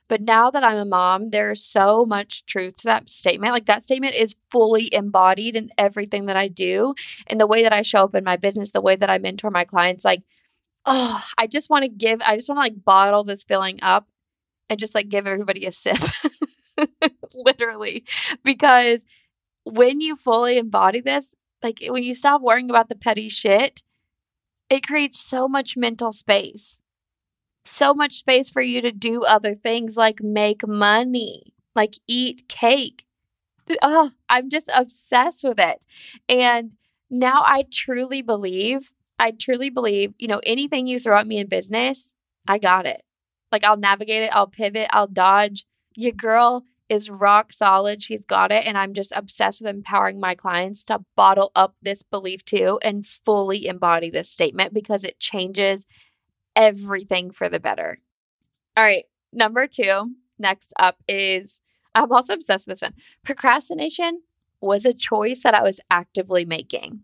But 0.09 0.21
now 0.21 0.51
that 0.51 0.63
I'm 0.63 0.79
a 0.79 0.85
mom, 0.85 1.31
there's 1.31 1.65
so 1.65 2.05
much 2.05 2.45
truth 2.47 2.77
to 2.77 2.85
that 2.85 3.11
statement. 3.11 3.53
Like 3.53 3.67
that 3.67 3.83
statement 3.83 4.15
is 4.15 4.37
fully 4.51 4.93
embodied 4.95 5.57
in 5.57 5.71
everything 5.77 6.27
that 6.27 6.37
I 6.37 6.49
do 6.49 6.95
and 7.27 7.41
the 7.41 7.47
way 7.47 7.63
that 7.63 7.73
I 7.73 7.83
show 7.83 8.05
up 8.05 8.15
in 8.15 8.25
my 8.25 8.37
business, 8.37 8.71
the 8.71 8.81
way 8.81 8.97
that 8.97 9.11
I 9.11 9.19
mentor 9.19 9.51
my 9.51 9.65
clients. 9.65 10.05
Like, 10.05 10.23
oh, 10.85 11.23
I 11.37 11.47
just 11.47 11.71
want 11.71 11.83
to 11.83 11.89
give, 11.89 12.21
I 12.25 12.37
just 12.37 12.49
want 12.49 12.59
to 12.59 12.63
like 12.63 12.85
bottle 12.85 13.25
this 13.25 13.45
feeling 13.45 13.81
up 13.83 14.07
and 14.71 14.79
just 14.79 14.95
like 14.95 15.09
give 15.09 15.27
everybody 15.27 15.65
a 15.67 15.73
sip. 15.73 15.99
Literally. 17.35 18.05
Because 18.45 19.07
when 19.65 20.01
you 20.01 20.15
fully 20.15 20.59
embody 20.59 21.01
this, 21.01 21.35
like 21.63 21.83
when 21.89 22.05
you 22.05 22.15
stop 22.15 22.43
worrying 22.43 22.71
about 22.71 22.89
the 22.89 22.95
petty 22.95 23.29
shit, 23.29 23.83
it 24.71 24.87
creates 24.87 25.21
so 25.21 25.49
much 25.49 25.77
mental 25.77 26.13
space 26.13 26.81
so 27.69 27.95
much 27.95 28.15
space 28.15 28.51
for 28.51 28.63
you 28.63 28.81
to 28.81 28.93
do 28.93 29.23
other 29.23 29.55
things 29.55 29.97
like 29.97 30.23
make 30.23 30.67
money, 30.67 31.55
like 31.75 31.95
eat 32.07 32.49
cake. 32.49 33.07
Oh, 33.83 34.11
I'm 34.29 34.49
just 34.49 34.71
obsessed 34.75 35.43
with 35.43 35.59
it. 35.59 35.85
And 36.29 36.73
now 37.11 37.43
I 37.45 37.65
truly 37.73 38.23
believe, 38.23 38.93
I 39.19 39.33
truly 39.33 39.71
believe, 39.71 40.15
you 40.19 40.29
know, 40.29 40.41
anything 40.45 40.87
you 40.87 40.99
throw 40.99 41.19
at 41.19 41.27
me 41.27 41.39
in 41.39 41.49
business, 41.49 42.15
I 42.47 42.59
got 42.59 42.87
it. 42.87 43.03
Like 43.51 43.65
I'll 43.65 43.77
navigate 43.77 44.23
it, 44.23 44.31
I'll 44.35 44.47
pivot, 44.47 44.89
I'll 44.93 45.07
dodge. 45.07 45.67
Your 45.97 46.13
girl 46.13 46.65
is 46.89 47.11
rock 47.11 47.53
solid. 47.53 48.03
She's 48.03 48.25
got 48.25 48.53
it. 48.53 48.65
And 48.67 48.79
I'm 48.79 48.95
just 48.95 49.13
obsessed 49.15 49.61
with 49.61 49.69
empowering 49.69 50.21
my 50.21 50.35
clients 50.35 50.85
to 50.85 51.01
bottle 51.17 51.51
up 51.55 51.75
this 51.83 52.03
belief 52.03 52.45
too 52.45 52.79
and 52.83 53.05
fully 53.05 53.67
embody 53.67 54.11
this 54.11 54.31
statement 54.31 54.73
because 54.73 55.05
it 55.05 55.19
changes 55.19 55.87
everything 56.57 57.31
for 57.31 57.49
the 57.49 57.61
better. 57.61 58.01
All 58.77 58.85
right. 58.85 59.05
Number 59.33 59.67
two, 59.67 60.15
next 60.39 60.73
up 60.79 60.97
is 61.07 61.61
I'm 61.95 62.11
also 62.13 62.35
obsessed 62.35 62.67
with 62.67 62.81
this 62.81 62.83
one. 62.83 62.95
Procrastination 63.25 64.23
was 64.61 64.85
a 64.85 64.93
choice 64.93 65.43
that 65.43 65.55
I 65.55 65.63
was 65.63 65.81
actively 65.91 66.45
making. 66.45 67.01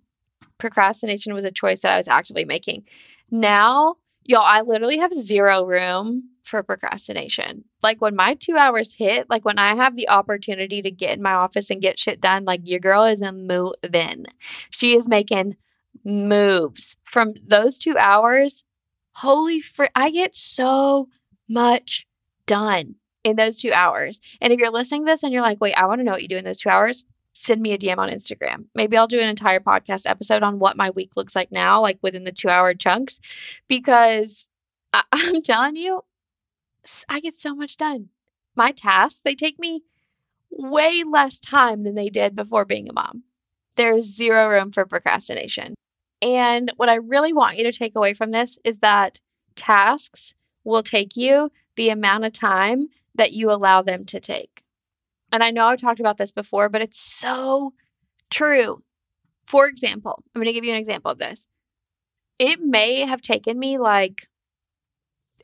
Procrastination 0.59 1.35
was 1.35 1.45
a 1.45 1.51
choice 1.51 1.83
that 1.83 1.93
I 1.93 1.97
was 1.97 2.09
actively 2.09 2.45
making. 2.45 2.85
Now, 3.31 3.97
y'all, 4.25 4.43
I 4.43 4.63
literally 4.63 4.99
have 4.99 5.13
zero 5.13 5.65
room 5.65 6.31
for 6.43 6.63
procrastination. 6.63 7.65
Like 7.83 8.01
when 8.01 8.17
my 8.17 8.35
two 8.35 8.57
hours 8.57 8.95
hit, 8.95 9.31
like 9.31 9.45
when 9.45 9.59
I 9.59 9.75
have 9.75 9.97
the 9.97 10.09
opportunity 10.09 10.83
to 10.83 10.91
get 10.91 11.17
in 11.17 11.23
my 11.23 11.33
office 11.33 11.71
and 11.71 11.81
get 11.81 11.99
shit 11.99 12.21
done, 12.21 12.45
like 12.45 12.61
your 12.65 12.81
girl 12.81 13.05
is 13.05 13.23
a 13.23 13.33
moving. 13.33 14.27
She 14.71 14.95
is 14.95 15.09
making 15.09 15.57
moves. 16.05 16.97
From 17.05 17.35
those 17.47 17.79
two 17.79 17.97
hours, 17.97 18.65
holy 19.15 19.61
fr! 19.61 19.85
I 19.95 20.11
get 20.11 20.35
so 20.35 21.09
much 21.49 22.07
done 22.47 22.97
in 23.25 23.37
those 23.37 23.57
two 23.57 23.73
hours. 23.73 24.21
And 24.41 24.53
if 24.53 24.59
you're 24.59 24.71
listening 24.71 25.03
to 25.07 25.13
this 25.13 25.23
and 25.23 25.33
you're 25.33 25.43
like, 25.43 25.61
wait, 25.61 25.75
I 25.75 25.87
want 25.87 26.01
to 26.01 26.05
know 26.05 26.13
what 26.13 26.23
you 26.23 26.29
do 26.29 26.37
in 26.37 26.45
those 26.45 26.59
two 26.59 26.69
hours, 26.71 27.05
send 27.33 27.61
me 27.63 27.73
a 27.73 27.79
DM 27.79 27.99
on 27.99 28.09
Instagram. 28.11 28.67
Maybe 28.75 28.97
I'll 28.97 29.07
do 29.07 29.21
an 29.21 29.29
entire 29.29 29.61
podcast 29.61 30.09
episode 30.09 30.43
on 30.43 30.59
what 30.59 30.77
my 30.77 30.91
week 30.91 31.17
looks 31.17 31.37
like 31.37 31.53
now, 31.53 31.81
like 31.81 31.99
within 32.03 32.25
the 32.25 32.33
two 32.33 32.49
hour 32.49 32.75
chunks, 32.75 33.21
because 33.69 34.49
I- 34.93 35.05
I'm 35.13 35.43
telling 35.43 35.77
you, 35.77 36.03
I 37.09 37.21
get 37.21 37.35
so 37.35 37.55
much 37.55 37.77
done. 37.77 38.09
My 38.57 38.73
tasks, 38.73 39.21
they 39.21 39.35
take 39.35 39.59
me 39.59 39.83
way 40.51 41.05
less 41.05 41.39
time 41.39 41.85
than 41.85 41.95
they 41.95 42.11
did 42.11 42.35
before 42.37 42.65
being 42.65 42.89
a 42.89 42.93
mom. 42.93 43.23
There's 43.77 44.15
zero 44.15 44.49
room 44.49 44.73
for 44.73 44.85
procrastination. 44.85 45.75
And 46.23 46.73
what 46.77 46.89
I 46.89 46.95
really 46.95 47.33
want 47.33 47.59
you 47.59 47.65
to 47.65 47.77
take 47.77 47.97
away 47.97 48.15
from 48.15 48.31
this 48.31 48.59
is 48.65 48.79
that 48.79 49.21
tasks 49.57 50.35
will 50.65 50.83
take 50.83 51.17
you 51.17 51.51
the 51.77 51.91
amount 51.91 52.25
of 52.25 52.33
time 52.33 52.87
that 53.15 53.33
you 53.33 53.51
allow 53.51 53.83
them 53.83 54.05
to 54.07 54.21
take. 54.21 54.63
And 55.33 55.43
I 55.43 55.51
know 55.51 55.67
I've 55.67 55.81
talked 55.81 56.01
about 56.01 56.19
this 56.19 56.33
before, 56.33 56.69
but 56.69 56.83
it's 56.83 57.01
so 57.01 57.73
True. 58.33 58.83
For 59.45 59.69
example, 59.69 60.23
I'm 60.35 60.41
going 60.41 60.47
to 60.47 60.55
give 60.55 60.65
you 60.65 60.73
an 60.73 60.79
example 60.79 61.11
of 61.11 61.19
this. 61.19 61.47
It 62.39 62.61
may 62.61 63.01
have 63.01 63.21
taken 63.21 63.59
me 63.59 63.77
like 63.77 64.27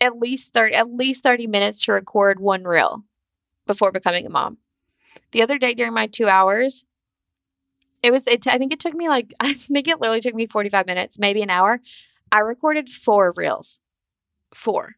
at 0.01 0.19
least 0.19 0.55
30 0.55 0.75
at 0.75 0.91
least 0.91 1.23
30 1.23 1.47
minutes 1.49 1.85
to 1.85 1.93
record 1.93 2.41
one 2.41 2.65
reel 2.65 3.05
before 3.67 3.93
becoming 3.93 4.25
a 4.25 4.31
mom. 4.31 4.57
The 5.33 5.43
other 5.43 5.59
day 5.59 5.75
during 5.75 5.93
my 5.93 6.07
2 6.07 6.29
hours, 6.29 6.87
it 8.03 8.11
was 8.11 8.27
it, 8.27 8.47
I 8.47 8.59
think 8.59 8.73
it 8.73 8.81
took 8.81 8.95
me 8.95 9.09
like 9.09 9.35
I 9.41 9.53
think 9.53 9.89
it 9.89 10.01
literally 10.01 10.21
took 10.21 10.35
me 10.35 10.47
45 10.47 10.87
minutes, 10.87 11.19
maybe 11.19 11.43
an 11.43 11.51
hour. 11.51 11.81
I 12.31 12.41
recorded 12.41 12.89
4 12.89 13.35
reels. 13.37 13.81
4. 14.55 14.95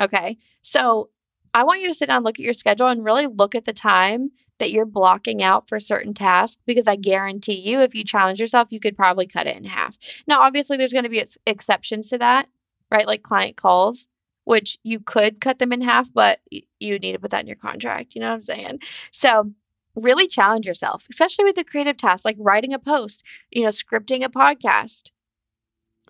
Okay? 0.00 0.36
So, 0.62 1.10
I 1.54 1.64
want 1.64 1.80
you 1.80 1.88
to 1.88 1.94
sit 1.94 2.06
down, 2.06 2.22
look 2.22 2.38
at 2.38 2.44
your 2.44 2.52
schedule 2.52 2.88
and 2.88 3.02
really 3.02 3.26
look 3.26 3.54
at 3.54 3.64
the 3.64 3.72
time 3.72 4.32
that 4.58 4.70
you're 4.70 4.84
blocking 4.84 5.42
out 5.42 5.66
for 5.68 5.80
certain 5.80 6.12
tasks 6.12 6.60
because 6.66 6.86
I 6.86 6.96
guarantee 6.96 7.54
you, 7.54 7.80
if 7.80 7.94
you 7.94 8.04
challenge 8.04 8.40
yourself, 8.40 8.70
you 8.70 8.80
could 8.80 8.96
probably 8.96 9.26
cut 9.26 9.46
it 9.46 9.56
in 9.56 9.64
half. 9.64 9.96
Now, 10.26 10.42
obviously, 10.42 10.76
there's 10.76 10.92
going 10.92 11.04
to 11.04 11.10
be 11.10 11.20
ex- 11.20 11.38
exceptions 11.46 12.10
to 12.10 12.18
that, 12.18 12.48
right? 12.90 13.06
Like 13.06 13.22
client 13.22 13.56
calls, 13.56 14.06
which 14.44 14.78
you 14.82 15.00
could 15.00 15.40
cut 15.40 15.58
them 15.58 15.72
in 15.72 15.80
half, 15.80 16.12
but 16.12 16.40
y- 16.52 16.62
you 16.78 16.98
need 16.98 17.12
to 17.12 17.18
put 17.18 17.30
that 17.30 17.40
in 17.40 17.46
your 17.46 17.56
contract. 17.56 18.14
You 18.14 18.20
know 18.20 18.28
what 18.28 18.34
I'm 18.34 18.42
saying? 18.42 18.80
So, 19.10 19.52
really 19.96 20.26
challenge 20.26 20.66
yourself, 20.66 21.06
especially 21.10 21.44
with 21.44 21.56
the 21.56 21.64
creative 21.64 21.96
tasks 21.96 22.24
like 22.24 22.36
writing 22.38 22.72
a 22.72 22.78
post, 22.78 23.24
you 23.50 23.62
know, 23.62 23.70
scripting 23.70 24.22
a 24.22 24.28
podcast, 24.28 25.10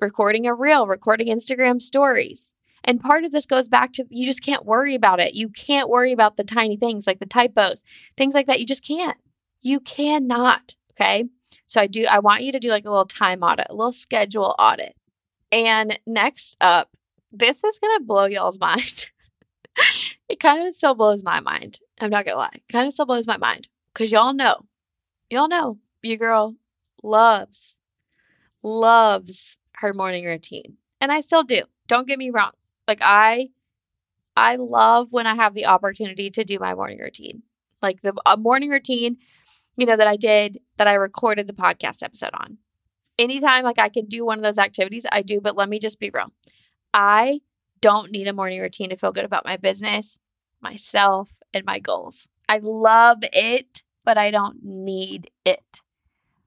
recording 0.01 0.47
a 0.47 0.55
reel, 0.55 0.87
recording 0.87 1.29
Instagram 1.29 1.81
stories. 1.81 2.53
And 2.85 3.01
part 3.01 3.25
of 3.25 3.33
this 3.33 3.47
goes 3.47 3.69
back 3.69 3.93
to 3.95 4.05
you 4.11 4.27
just 4.27 4.45
can't 4.45 4.67
worry 4.67 4.95
about 4.95 5.21
it. 5.21 5.35
You 5.35 5.49
can't 5.49 5.89
worry 5.89 6.13
about 6.13 6.37
the 6.37 6.45
tiny 6.45 6.77
things 6.77 7.07
like 7.07 7.21
the 7.21 7.27
typos, 7.27 7.85
things 8.17 8.35
like 8.35 8.47
that. 8.47 8.61
You 8.61 8.67
just 8.67 8.87
can't. 8.87 9.17
You 9.61 9.81
cannot. 9.81 10.77
Okay. 10.93 11.25
So 11.67 11.81
I 11.81 11.87
do, 11.87 12.07
I 12.07 12.21
want 12.21 12.43
you 12.43 12.53
to 12.53 12.61
do 12.61 12.71
like 12.71 12.85
a 12.85 12.91
little 12.91 13.07
time 13.07 13.43
audit, 13.43 13.67
a 13.71 13.75
little 13.75 13.93
schedule 13.93 14.55
audit. 14.59 14.95
And 15.51 15.99
next 16.07 16.57
up, 16.61 16.91
this 17.33 17.65
is 17.65 17.79
going 17.79 17.99
to 17.99 18.05
blow 18.05 18.27
y'all's 18.27 18.61
mind. 18.61 19.11
it 20.29 20.39
kind 20.39 20.67
of 20.67 20.73
still 20.75 20.95
blows 20.95 21.23
my 21.25 21.41
mind. 21.41 21.81
I'm 22.01 22.11
not 22.11 22.25
going 22.25 22.35
to 22.35 22.39
lie. 22.39 22.61
Kind 22.71 22.87
of 22.87 22.93
still 22.93 23.07
blows 23.07 23.27
my 23.27 23.37
mind 23.37 23.69
because 23.97 24.13
y'all 24.13 24.35
know, 24.35 24.67
y'all 25.31 25.49
know 25.49 25.79
your 26.03 26.19
girl 26.19 26.55
loves, 27.03 27.79
loves 28.63 29.57
her 29.77 29.95
morning 29.95 30.27
routine. 30.27 30.77
And 31.01 31.11
I 31.11 31.23
still 31.23 31.45
do. 31.45 31.63
Don't 31.89 32.07
get 32.07 32.19
me 32.19 32.29
wrong. 32.29 32.51
Like 32.87 33.01
I 33.01 33.49
I 34.37 34.57
love 34.57 35.13
when 35.13 35.27
I 35.27 35.35
have 35.35 35.55
the 35.55 35.65
opportunity 35.65 36.29
to 36.29 36.45
do 36.45 36.59
my 36.59 36.75
morning 36.75 36.99
routine. 36.99 37.43
Like 37.81 38.03
the 38.03 38.13
uh, 38.27 38.37
morning 38.37 38.69
routine, 38.69 39.17
you 39.79 39.87
know, 39.87 39.97
that 39.97 40.07
I 40.07 40.17
did 40.17 40.61
that 40.77 40.87
I 40.87 40.95
recorded 40.95 41.47
the 41.47 41.55
podcast 41.55 42.03
episode 42.03 42.35
on. 42.35 42.59
Anytime 43.19 43.65
like 43.65 43.79
I 43.79 43.89
can 43.89 44.05
do 44.05 44.27
one 44.27 44.39
of 44.39 44.45
those 44.45 44.59
activities, 44.59 45.07
I 45.11 45.23
do, 45.23 45.41
but 45.41 45.57
let 45.57 45.71
me 45.71 45.79
just 45.79 45.99
be 45.99 46.11
real. 46.13 46.33
I 46.93 47.41
don't 47.81 48.11
need 48.11 48.29
a 48.29 48.35
morning 48.35 48.61
routine 48.61 48.91
to 48.91 48.97
feel 48.97 49.13
good 49.13 49.25
about 49.25 49.47
my 49.47 49.57
business, 49.57 50.19
myself, 50.61 51.39
and 51.55 51.65
my 51.65 51.79
goals. 51.79 52.29
I 52.49 52.59
love 52.59 53.19
it, 53.33 53.83
but 54.07 54.17
I 54.17 54.31
don't 54.31 54.65
need 54.65 55.31
it. 55.45 55.83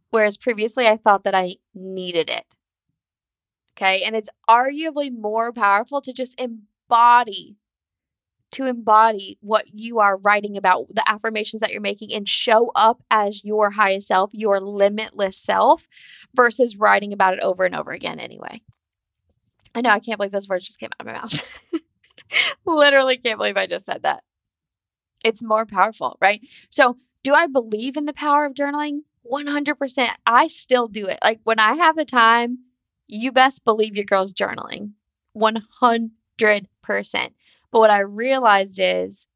Whereas 0.10 0.38
previously 0.38 0.88
I 0.88 0.98
thought 0.98 1.24
that 1.26 1.36
I 1.36 1.58
needed 1.76 2.30
it. 2.30 2.56
Okay. 3.78 4.02
And 4.04 4.16
it's 4.16 4.30
arguably 4.50 5.12
more 5.12 5.54
powerful 5.54 6.02
to 6.02 6.12
just 6.12 6.40
embody, 6.40 7.58
to 8.52 8.66
embody 8.66 9.38
what 9.42 9.66
you 9.74 10.00
are 10.00 10.18
writing 10.18 10.58
about, 10.58 10.88
the 10.94 11.08
affirmations 11.08 11.62
that 11.62 11.72
you're 11.72 11.82
making, 11.82 12.14
and 12.14 12.28
show 12.28 12.72
up 12.76 13.04
as 13.12 13.46
your 13.46 13.72
highest 13.72 14.08
self, 14.08 14.32
your 14.34 14.60
limitless 14.60 15.38
self, 15.38 15.88
versus 16.34 16.78
writing 16.78 17.14
about 17.14 17.36
it 17.36 17.40
over 17.42 17.64
and 17.66 17.76
over 17.76 17.92
again 17.92 18.20
anyway. 18.20 18.62
I 19.76 19.82
know, 19.82 19.92
I 19.92 20.00
can't 20.00 20.18
believe 20.18 20.32
those 20.32 20.50
words 20.50 20.66
just 20.66 20.80
came 20.80 20.90
out 21.00 21.06
of 21.06 21.06
my 21.06 21.14
mouth. 21.14 21.62
Literally 22.66 23.18
can't 23.18 23.38
believe 23.38 23.58
I 23.58 23.68
just 23.68 23.86
said 23.86 24.04
that. 24.04 24.24
It's 25.24 25.44
more 25.44 25.66
powerful, 25.66 26.18
right? 26.22 26.42
So, 26.70 26.98
do 27.30 27.36
I 27.36 27.46
believe 27.46 27.96
in 27.96 28.06
the 28.06 28.14
power 28.14 28.46
of 28.46 28.56
journaling? 28.56 29.02
100%. 29.32 30.10
I 30.26 30.48
still 30.48 30.88
do 30.88 31.06
it. 31.06 31.20
Like 31.24 31.42
when 31.44 31.60
I 31.60 31.74
have 31.74 31.96
the 31.96 32.04
time 32.04 32.60
you 33.06 33.32
best 33.32 33.64
believe 33.64 33.96
your 33.96 34.06
girl's 34.06 34.34
journaling 34.34 34.94
100%. 35.38 36.10
But 37.72 37.80
what 37.80 37.92
I 37.92 38.00
realized 38.00 38.80
is 38.80 39.28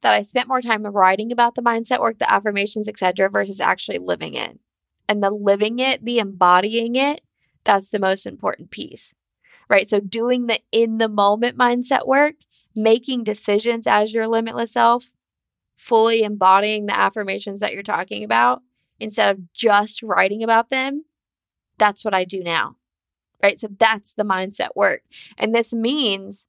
that 0.00 0.14
I 0.14 0.22
spent 0.22 0.48
more 0.48 0.62
time 0.62 0.86
writing 0.86 1.30
about 1.30 1.54
the 1.54 1.60
mindset 1.60 2.00
work, 2.00 2.18
the 2.18 2.32
affirmations, 2.32 2.88
etc., 2.88 3.28
versus 3.28 3.60
actually 3.60 3.98
living 3.98 4.32
it. 4.32 4.58
And 5.06 5.22
the 5.22 5.30
living 5.30 5.80
it, 5.80 6.02
the 6.02 6.20
embodying 6.20 6.96
it, 6.96 7.20
that's 7.64 7.90
the 7.90 7.98
most 7.98 8.26
important 8.26 8.70
piece. 8.70 9.14
Right? 9.68 9.86
So 9.86 10.00
doing 10.00 10.46
the 10.46 10.60
in 10.72 10.96
the 10.96 11.10
moment 11.10 11.58
mindset 11.58 12.06
work, 12.06 12.36
making 12.74 13.24
decisions 13.24 13.86
as 13.86 14.14
your 14.14 14.26
limitless 14.26 14.72
self, 14.72 15.12
fully 15.78 16.22
embodying 16.22 16.84
the 16.84 16.98
affirmations 16.98 17.60
that 17.60 17.72
you're 17.72 17.82
talking 17.82 18.22
about 18.22 18.60
instead 19.00 19.30
of 19.30 19.52
just 19.54 20.02
writing 20.02 20.42
about 20.42 20.68
them, 20.68 21.04
that's 21.78 22.04
what 22.04 22.12
I 22.12 22.24
do 22.24 22.42
now 22.42 22.76
right? 23.42 23.58
So 23.58 23.68
that's 23.78 24.14
the 24.14 24.24
mindset 24.24 24.70
work. 24.74 25.02
And 25.36 25.54
this 25.54 25.72
means 25.72 26.46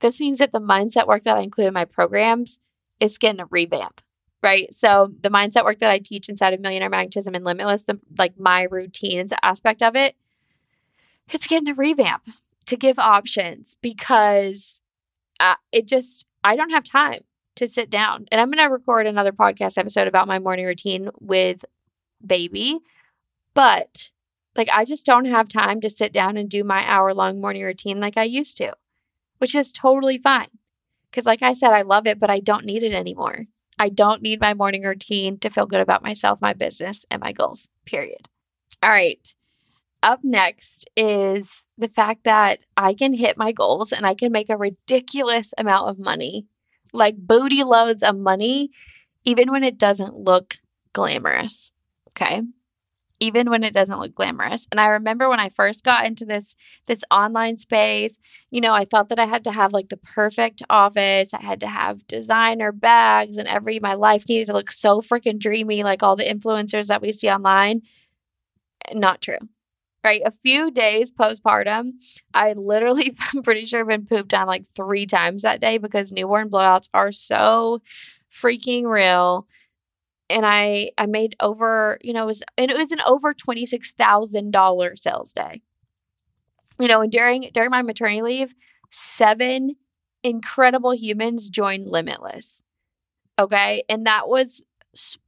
this 0.00 0.20
means 0.20 0.38
that 0.38 0.52
the 0.52 0.60
mindset 0.60 1.06
work 1.06 1.22
that 1.22 1.38
I 1.38 1.40
include 1.40 1.68
in 1.68 1.74
my 1.74 1.86
programs 1.86 2.58
is 3.00 3.16
getting 3.16 3.40
a 3.40 3.46
revamp, 3.46 4.02
right? 4.42 4.70
So 4.72 5.12
the 5.22 5.30
mindset 5.30 5.64
work 5.64 5.78
that 5.78 5.90
I 5.90 5.98
teach 5.98 6.28
inside 6.28 6.52
of 6.52 6.60
Millionaire 6.60 6.90
Magnetism 6.90 7.34
and 7.34 7.44
Limitless, 7.44 7.84
the 7.84 7.98
like 8.18 8.38
my 8.38 8.64
routines 8.64 9.32
aspect 9.42 9.82
of 9.82 9.96
it, 9.96 10.14
it's 11.32 11.46
getting 11.46 11.68
a 11.68 11.74
revamp 11.74 12.24
to 12.66 12.76
give 12.76 12.98
options 12.98 13.78
because 13.80 14.82
uh, 15.40 15.54
it 15.72 15.86
just 15.86 16.26
I 16.44 16.56
don't 16.56 16.70
have 16.70 16.84
time 16.84 17.22
to 17.56 17.68
sit 17.68 17.90
down. 17.90 18.26
And 18.30 18.40
I'm 18.40 18.50
going 18.50 18.64
to 18.64 18.72
record 18.72 19.06
another 19.06 19.32
podcast 19.32 19.78
episode 19.78 20.08
about 20.08 20.28
my 20.28 20.38
morning 20.38 20.64
routine 20.64 21.10
with 21.20 21.64
baby, 22.24 22.78
but 23.54 24.10
like, 24.56 24.68
I 24.72 24.84
just 24.84 25.04
don't 25.04 25.26
have 25.26 25.48
time 25.48 25.80
to 25.82 25.90
sit 25.90 26.12
down 26.12 26.36
and 26.36 26.48
do 26.48 26.64
my 26.64 26.88
hour 26.88 27.12
long 27.12 27.40
morning 27.40 27.62
routine 27.62 28.00
like 28.00 28.16
I 28.16 28.24
used 28.24 28.56
to, 28.58 28.72
which 29.38 29.54
is 29.54 29.72
totally 29.72 30.18
fine. 30.18 30.48
Because, 31.10 31.26
like 31.26 31.42
I 31.42 31.52
said, 31.52 31.72
I 31.72 31.82
love 31.82 32.06
it, 32.06 32.18
but 32.18 32.30
I 32.30 32.40
don't 32.40 32.64
need 32.64 32.82
it 32.82 32.92
anymore. 32.92 33.44
I 33.78 33.88
don't 33.90 34.22
need 34.22 34.40
my 34.40 34.54
morning 34.54 34.82
routine 34.82 35.38
to 35.38 35.50
feel 35.50 35.66
good 35.66 35.80
about 35.80 36.02
myself, 36.02 36.40
my 36.40 36.52
business, 36.52 37.04
and 37.10 37.20
my 37.20 37.32
goals, 37.32 37.68
period. 37.84 38.28
All 38.82 38.90
right. 38.90 39.34
Up 40.02 40.20
next 40.22 40.88
is 40.96 41.64
the 41.76 41.88
fact 41.88 42.24
that 42.24 42.64
I 42.76 42.94
can 42.94 43.14
hit 43.14 43.38
my 43.38 43.52
goals 43.52 43.92
and 43.92 44.06
I 44.06 44.14
can 44.14 44.30
make 44.30 44.48
a 44.48 44.56
ridiculous 44.56 45.52
amount 45.58 45.88
of 45.88 45.98
money, 45.98 46.46
like 46.92 47.16
booty 47.16 47.64
loads 47.64 48.02
of 48.02 48.16
money, 48.16 48.70
even 49.24 49.50
when 49.50 49.64
it 49.64 49.78
doesn't 49.78 50.16
look 50.16 50.56
glamorous. 50.92 51.72
Okay 52.10 52.42
even 53.20 53.50
when 53.50 53.64
it 53.64 53.72
doesn't 53.72 53.98
look 53.98 54.14
glamorous. 54.14 54.66
And 54.70 54.80
I 54.80 54.88
remember 54.88 55.28
when 55.28 55.40
I 55.40 55.48
first 55.48 55.84
got 55.84 56.06
into 56.06 56.24
this 56.24 56.54
this 56.86 57.02
online 57.10 57.56
space, 57.56 58.18
you 58.50 58.60
know, 58.60 58.74
I 58.74 58.84
thought 58.84 59.08
that 59.08 59.18
I 59.18 59.26
had 59.26 59.44
to 59.44 59.52
have 59.52 59.72
like 59.72 59.88
the 59.88 59.96
perfect 59.96 60.62
office. 60.68 61.32
I 61.32 61.42
had 61.42 61.60
to 61.60 61.66
have 61.66 62.06
designer 62.06 62.72
bags 62.72 63.36
and 63.36 63.48
every 63.48 63.80
my 63.80 63.94
life 63.94 64.28
needed 64.28 64.46
to 64.48 64.52
look 64.52 64.70
so 64.70 65.00
freaking 65.00 65.38
dreamy 65.38 65.82
like 65.82 66.02
all 66.02 66.16
the 66.16 66.24
influencers 66.24 66.88
that 66.88 67.02
we 67.02 67.12
see 67.12 67.30
online. 67.30 67.82
Not 68.92 69.20
true. 69.22 69.38
Right? 70.06 70.22
A 70.24 70.30
few 70.30 70.70
days 70.70 71.10
postpartum, 71.10 71.94
I 72.32 72.52
literally 72.52 73.12
I'm 73.34 73.42
pretty 73.42 73.64
sure 73.64 73.80
I've 73.80 73.88
been 73.88 74.06
pooped 74.06 74.32
on 74.32 74.46
like 74.46 74.64
3 74.64 75.04
times 75.04 75.42
that 75.42 75.60
day 75.60 75.78
because 75.78 76.12
newborn 76.12 76.48
blowouts 76.48 76.88
are 76.94 77.10
so 77.10 77.82
freaking 78.30 78.84
real 78.84 79.48
and 80.30 80.46
I 80.46 80.92
I 80.96 81.06
made 81.06 81.34
over, 81.40 81.98
you 82.02 82.12
know, 82.12 82.22
it 82.22 82.26
was 82.26 82.44
and 82.56 82.70
it 82.70 82.76
was 82.76 82.92
an 82.92 83.00
over 83.04 83.34
twenty 83.34 83.66
six 83.66 83.94
thousand 83.94 84.52
dollar 84.52 84.94
sales 84.94 85.32
day. 85.32 85.62
You 86.78 86.86
know, 86.86 87.00
and 87.00 87.10
during 87.10 87.50
during 87.52 87.70
my 87.70 87.82
maternity 87.82 88.22
leave, 88.22 88.54
seven 88.92 89.74
incredible 90.22 90.94
humans 90.94 91.50
joined 91.50 91.88
Limitless. 91.88 92.62
Okay. 93.40 93.82
And 93.88 94.06
that 94.06 94.28
was 94.28 94.64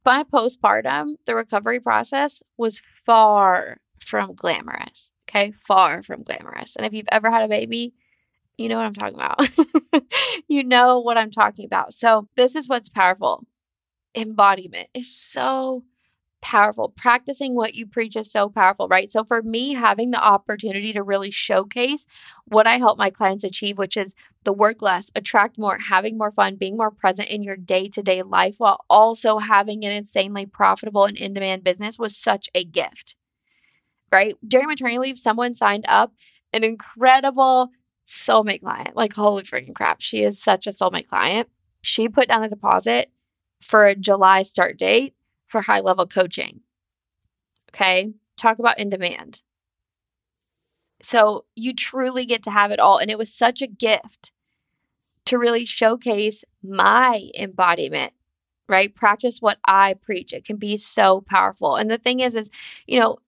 my 0.05 0.23
postpartum, 0.23 1.15
the 1.25 1.35
recovery 1.35 1.81
process 1.81 2.41
was 2.57 2.79
far 2.79 3.77
from 4.09 4.33
glamorous. 4.35 5.11
Okay. 5.29 5.51
Far 5.51 6.01
from 6.01 6.23
glamorous. 6.23 6.75
And 6.75 6.85
if 6.85 6.93
you've 6.93 7.07
ever 7.11 7.31
had 7.31 7.43
a 7.43 7.47
baby, 7.47 7.93
you 8.57 8.69
know 8.69 8.77
what 8.77 8.85
I'm 8.85 8.93
talking 8.95 9.15
about. 9.15 9.41
you 10.49 10.63
know 10.63 10.99
what 10.99 11.17
I'm 11.17 11.31
talking 11.31 11.65
about. 11.65 11.93
So, 11.93 12.27
this 12.35 12.55
is 12.55 12.69
what's 12.69 12.89
powerful 12.89 13.45
embodiment 14.15 14.87
is 14.93 15.15
so 15.15 15.83
powerful. 16.41 16.93
Practicing 16.95 17.55
what 17.55 17.75
you 17.75 17.85
preach 17.85 18.15
is 18.15 18.31
so 18.31 18.49
powerful, 18.49 18.87
right? 18.87 19.09
So 19.09 19.23
for 19.25 19.41
me, 19.41 19.73
having 19.73 20.11
the 20.11 20.23
opportunity 20.23 20.93
to 20.93 21.03
really 21.03 21.31
showcase 21.31 22.05
what 22.45 22.65
I 22.67 22.77
help 22.77 22.97
my 22.97 23.09
clients 23.09 23.43
achieve, 23.43 23.77
which 23.77 23.97
is 23.97 24.15
the 24.45 24.53
work 24.53 24.81
less, 24.81 25.11
attract 25.15 25.57
more, 25.57 25.77
having 25.77 26.17
more 26.17 26.31
fun, 26.31 26.55
being 26.55 26.77
more 26.77 26.91
present 26.91 27.29
in 27.29 27.43
your 27.43 27.57
day 27.57 27.89
to 27.89 28.01
day 28.01 28.23
life 28.23 28.55
while 28.57 28.85
also 28.89 29.39
having 29.39 29.83
an 29.83 29.91
insanely 29.91 30.45
profitable 30.45 31.05
and 31.05 31.17
in 31.17 31.33
demand 31.33 31.63
business 31.63 31.99
was 31.99 32.15
such 32.15 32.49
a 32.55 32.63
gift, 32.63 33.15
right? 34.11 34.35
During 34.47 34.67
maternity 34.67 34.99
leave, 34.99 35.17
someone 35.17 35.55
signed 35.55 35.85
up 35.87 36.13
an 36.53 36.63
incredible 36.63 37.69
soulmate 38.07 38.61
client. 38.61 38.95
Like, 38.95 39.13
holy 39.13 39.43
freaking 39.43 39.75
crap. 39.75 40.01
She 40.01 40.23
is 40.23 40.41
such 40.41 40.67
a 40.67 40.71
soulmate 40.71 41.07
client. 41.07 41.49
She 41.81 42.09
put 42.09 42.27
down 42.27 42.43
a 42.43 42.49
deposit 42.49 43.11
for 43.61 43.85
a 43.85 43.95
July 43.95 44.41
start 44.41 44.77
date 44.77 45.15
for 45.45 45.61
high 45.61 45.81
level 45.81 46.07
coaching. 46.07 46.61
Okay. 47.71 48.13
Talk 48.37 48.59
about 48.59 48.79
in 48.79 48.89
demand. 48.89 49.43
So 51.01 51.45
you 51.55 51.73
truly 51.73 52.25
get 52.25 52.43
to 52.43 52.51
have 52.51 52.71
it 52.71 52.79
all. 52.79 52.97
And 52.97 53.09
it 53.11 53.17
was 53.17 53.33
such 53.33 53.61
a 53.61 53.67
gift 53.67 54.31
to 55.25 55.37
really 55.37 55.65
showcase 55.65 56.43
my 56.63 57.29
embodiment, 57.37 58.13
right? 58.67 58.93
Practice 58.93 59.41
what 59.41 59.59
I 59.65 59.93
preach. 59.93 60.33
It 60.33 60.45
can 60.45 60.57
be 60.57 60.75
so 60.77 61.21
powerful. 61.21 61.75
And 61.75 61.89
the 61.89 61.97
thing 61.97 62.19
is, 62.19 62.35
is, 62.35 62.49
you 62.87 62.99
know, 62.99 63.19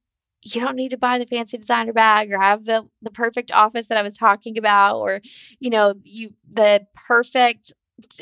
you 0.44 0.62
don't 0.62 0.76
need 0.76 0.90
to 0.90 0.98
buy 0.98 1.18
the 1.18 1.26
fancy 1.26 1.58
designer 1.58 1.94
bag 1.94 2.32
or 2.32 2.40
have 2.40 2.66
the 2.66 2.88
the 3.02 3.12
perfect 3.12 3.52
office 3.52 3.88
that 3.88 3.98
I 3.98 4.02
was 4.02 4.18
talking 4.18 4.58
about 4.58 4.98
or 4.98 5.22
you 5.60 5.70
know 5.70 5.96
you 6.04 6.34
the 6.52 6.86
perfect 7.08 7.74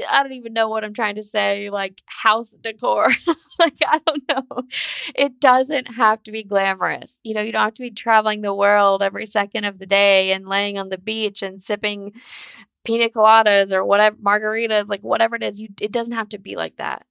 I 0.09 0.23
don't 0.23 0.33
even 0.33 0.53
know 0.53 0.67
what 0.67 0.83
I'm 0.83 0.93
trying 0.93 1.15
to 1.15 1.23
say, 1.23 1.69
like 1.69 2.01
house 2.05 2.51
decor. 2.61 3.07
like, 3.59 3.73
I 3.88 3.99
don't 4.05 4.23
know. 4.27 4.63
It 5.15 5.39
doesn't 5.39 5.93
have 5.95 6.21
to 6.23 6.31
be 6.31 6.43
glamorous. 6.43 7.19
You 7.23 7.33
know, 7.33 7.41
you 7.41 7.51
don't 7.51 7.63
have 7.63 7.73
to 7.75 7.81
be 7.81 7.91
traveling 7.91 8.41
the 8.41 8.53
world 8.53 9.01
every 9.01 9.25
second 9.25 9.65
of 9.65 9.79
the 9.79 9.85
day 9.85 10.31
and 10.31 10.47
laying 10.47 10.77
on 10.77 10.89
the 10.89 10.97
beach 10.97 11.41
and 11.41 11.61
sipping 11.61 12.13
pina 12.85 13.09
coladas 13.09 13.71
or 13.71 13.85
whatever, 13.85 14.15
margaritas, 14.17 14.89
like 14.89 15.01
whatever 15.01 15.35
it 15.35 15.43
is. 15.43 15.59
You, 15.59 15.69
it 15.81 15.91
doesn't 15.91 16.15
have 16.15 16.29
to 16.29 16.39
be 16.39 16.55
like 16.55 16.77
that. 16.77 17.05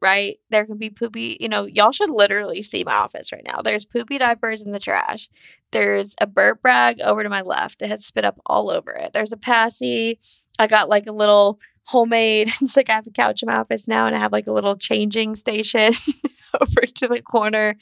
Right? 0.00 0.38
There 0.48 0.64
can 0.64 0.78
be 0.78 0.88
poopy, 0.88 1.36
you 1.40 1.48
know, 1.48 1.66
y'all 1.66 1.92
should 1.92 2.08
literally 2.08 2.62
see 2.62 2.84
my 2.84 2.94
office 2.94 3.32
right 3.32 3.44
now. 3.44 3.60
There's 3.60 3.84
poopy 3.84 4.16
diapers 4.18 4.62
in 4.62 4.72
the 4.72 4.80
trash. 4.80 5.28
There's 5.72 6.14
a 6.20 6.26
burp 6.26 6.60
rag 6.64 7.00
over 7.02 7.22
to 7.22 7.28
my 7.28 7.42
left 7.42 7.80
that 7.80 7.90
has 7.90 8.06
spit 8.06 8.24
up 8.24 8.40
all 8.46 8.70
over 8.70 8.92
it. 8.92 9.12
There's 9.12 9.32
a 9.32 9.36
passy. 9.36 10.18
I 10.58 10.66
got 10.66 10.88
like 10.88 11.06
a 11.06 11.12
little 11.12 11.60
homemade. 11.84 12.48
It's 12.60 12.76
like 12.76 12.88
I 12.88 12.94
have 12.94 13.06
a 13.06 13.10
couch 13.10 13.42
in 13.42 13.48
my 13.48 13.56
office 13.56 13.88
now 13.88 14.06
and 14.06 14.14
I 14.14 14.18
have 14.18 14.32
like 14.32 14.46
a 14.46 14.52
little 14.52 14.76
changing 14.76 15.34
station 15.34 15.92
over 16.60 16.82
to 16.82 17.08
the 17.08 17.20
corner. 17.22 17.76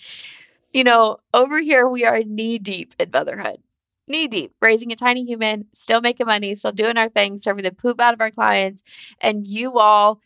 You 0.73 0.85
know, 0.85 1.19
over 1.33 1.59
here 1.61 1.89
we 1.89 2.05
are 2.05 2.23
knee 2.23 2.59
deep 2.59 2.95
in 2.99 3.11
motherhood. 3.13 3.59
Knee 4.07 4.27
deep, 4.27 4.53
raising 4.63 4.91
a 4.91 4.97
tiny 4.97 5.25
human, 5.25 5.67
still 5.73 6.01
making 6.01 6.27
money, 6.27 6.55
still 6.55 6.73
doing 6.73 6.97
our 6.97 7.11
thing, 7.11 7.37
serving 7.37 7.65
the 7.65 7.73
poop 7.73 8.01
out 8.01 8.15
of 8.15 8.21
our 8.21 8.31
clients 8.31 8.83
and 9.21 9.47
you 9.47 9.79
all. 9.79 10.21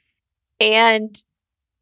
And 0.61 1.17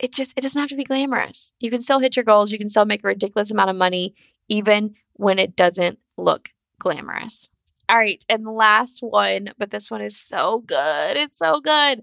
it 0.00 0.12
just 0.12 0.36
it 0.36 0.40
doesn't 0.40 0.60
have 0.60 0.70
to 0.70 0.76
be 0.76 0.84
glamorous. 0.84 1.52
You 1.60 1.70
can 1.70 1.82
still 1.82 2.00
hit 2.00 2.16
your 2.16 2.24
goals, 2.24 2.50
you 2.50 2.58
can 2.58 2.68
still 2.68 2.86
make 2.86 3.04
a 3.04 3.08
ridiculous 3.08 3.50
amount 3.50 3.70
of 3.70 3.76
money, 3.76 4.14
even 4.48 4.94
when 5.14 5.38
it 5.38 5.54
doesn't 5.54 5.98
look 6.16 6.48
glamorous. 6.78 7.50
All 7.88 7.96
right. 7.96 8.24
And 8.28 8.46
the 8.46 8.52
last 8.52 9.02
one, 9.02 9.52
but 9.58 9.70
this 9.70 9.90
one 9.90 10.00
is 10.00 10.16
so 10.16 10.62
good. 10.66 11.16
It's 11.16 11.36
so 11.36 11.60
good. 11.60 12.02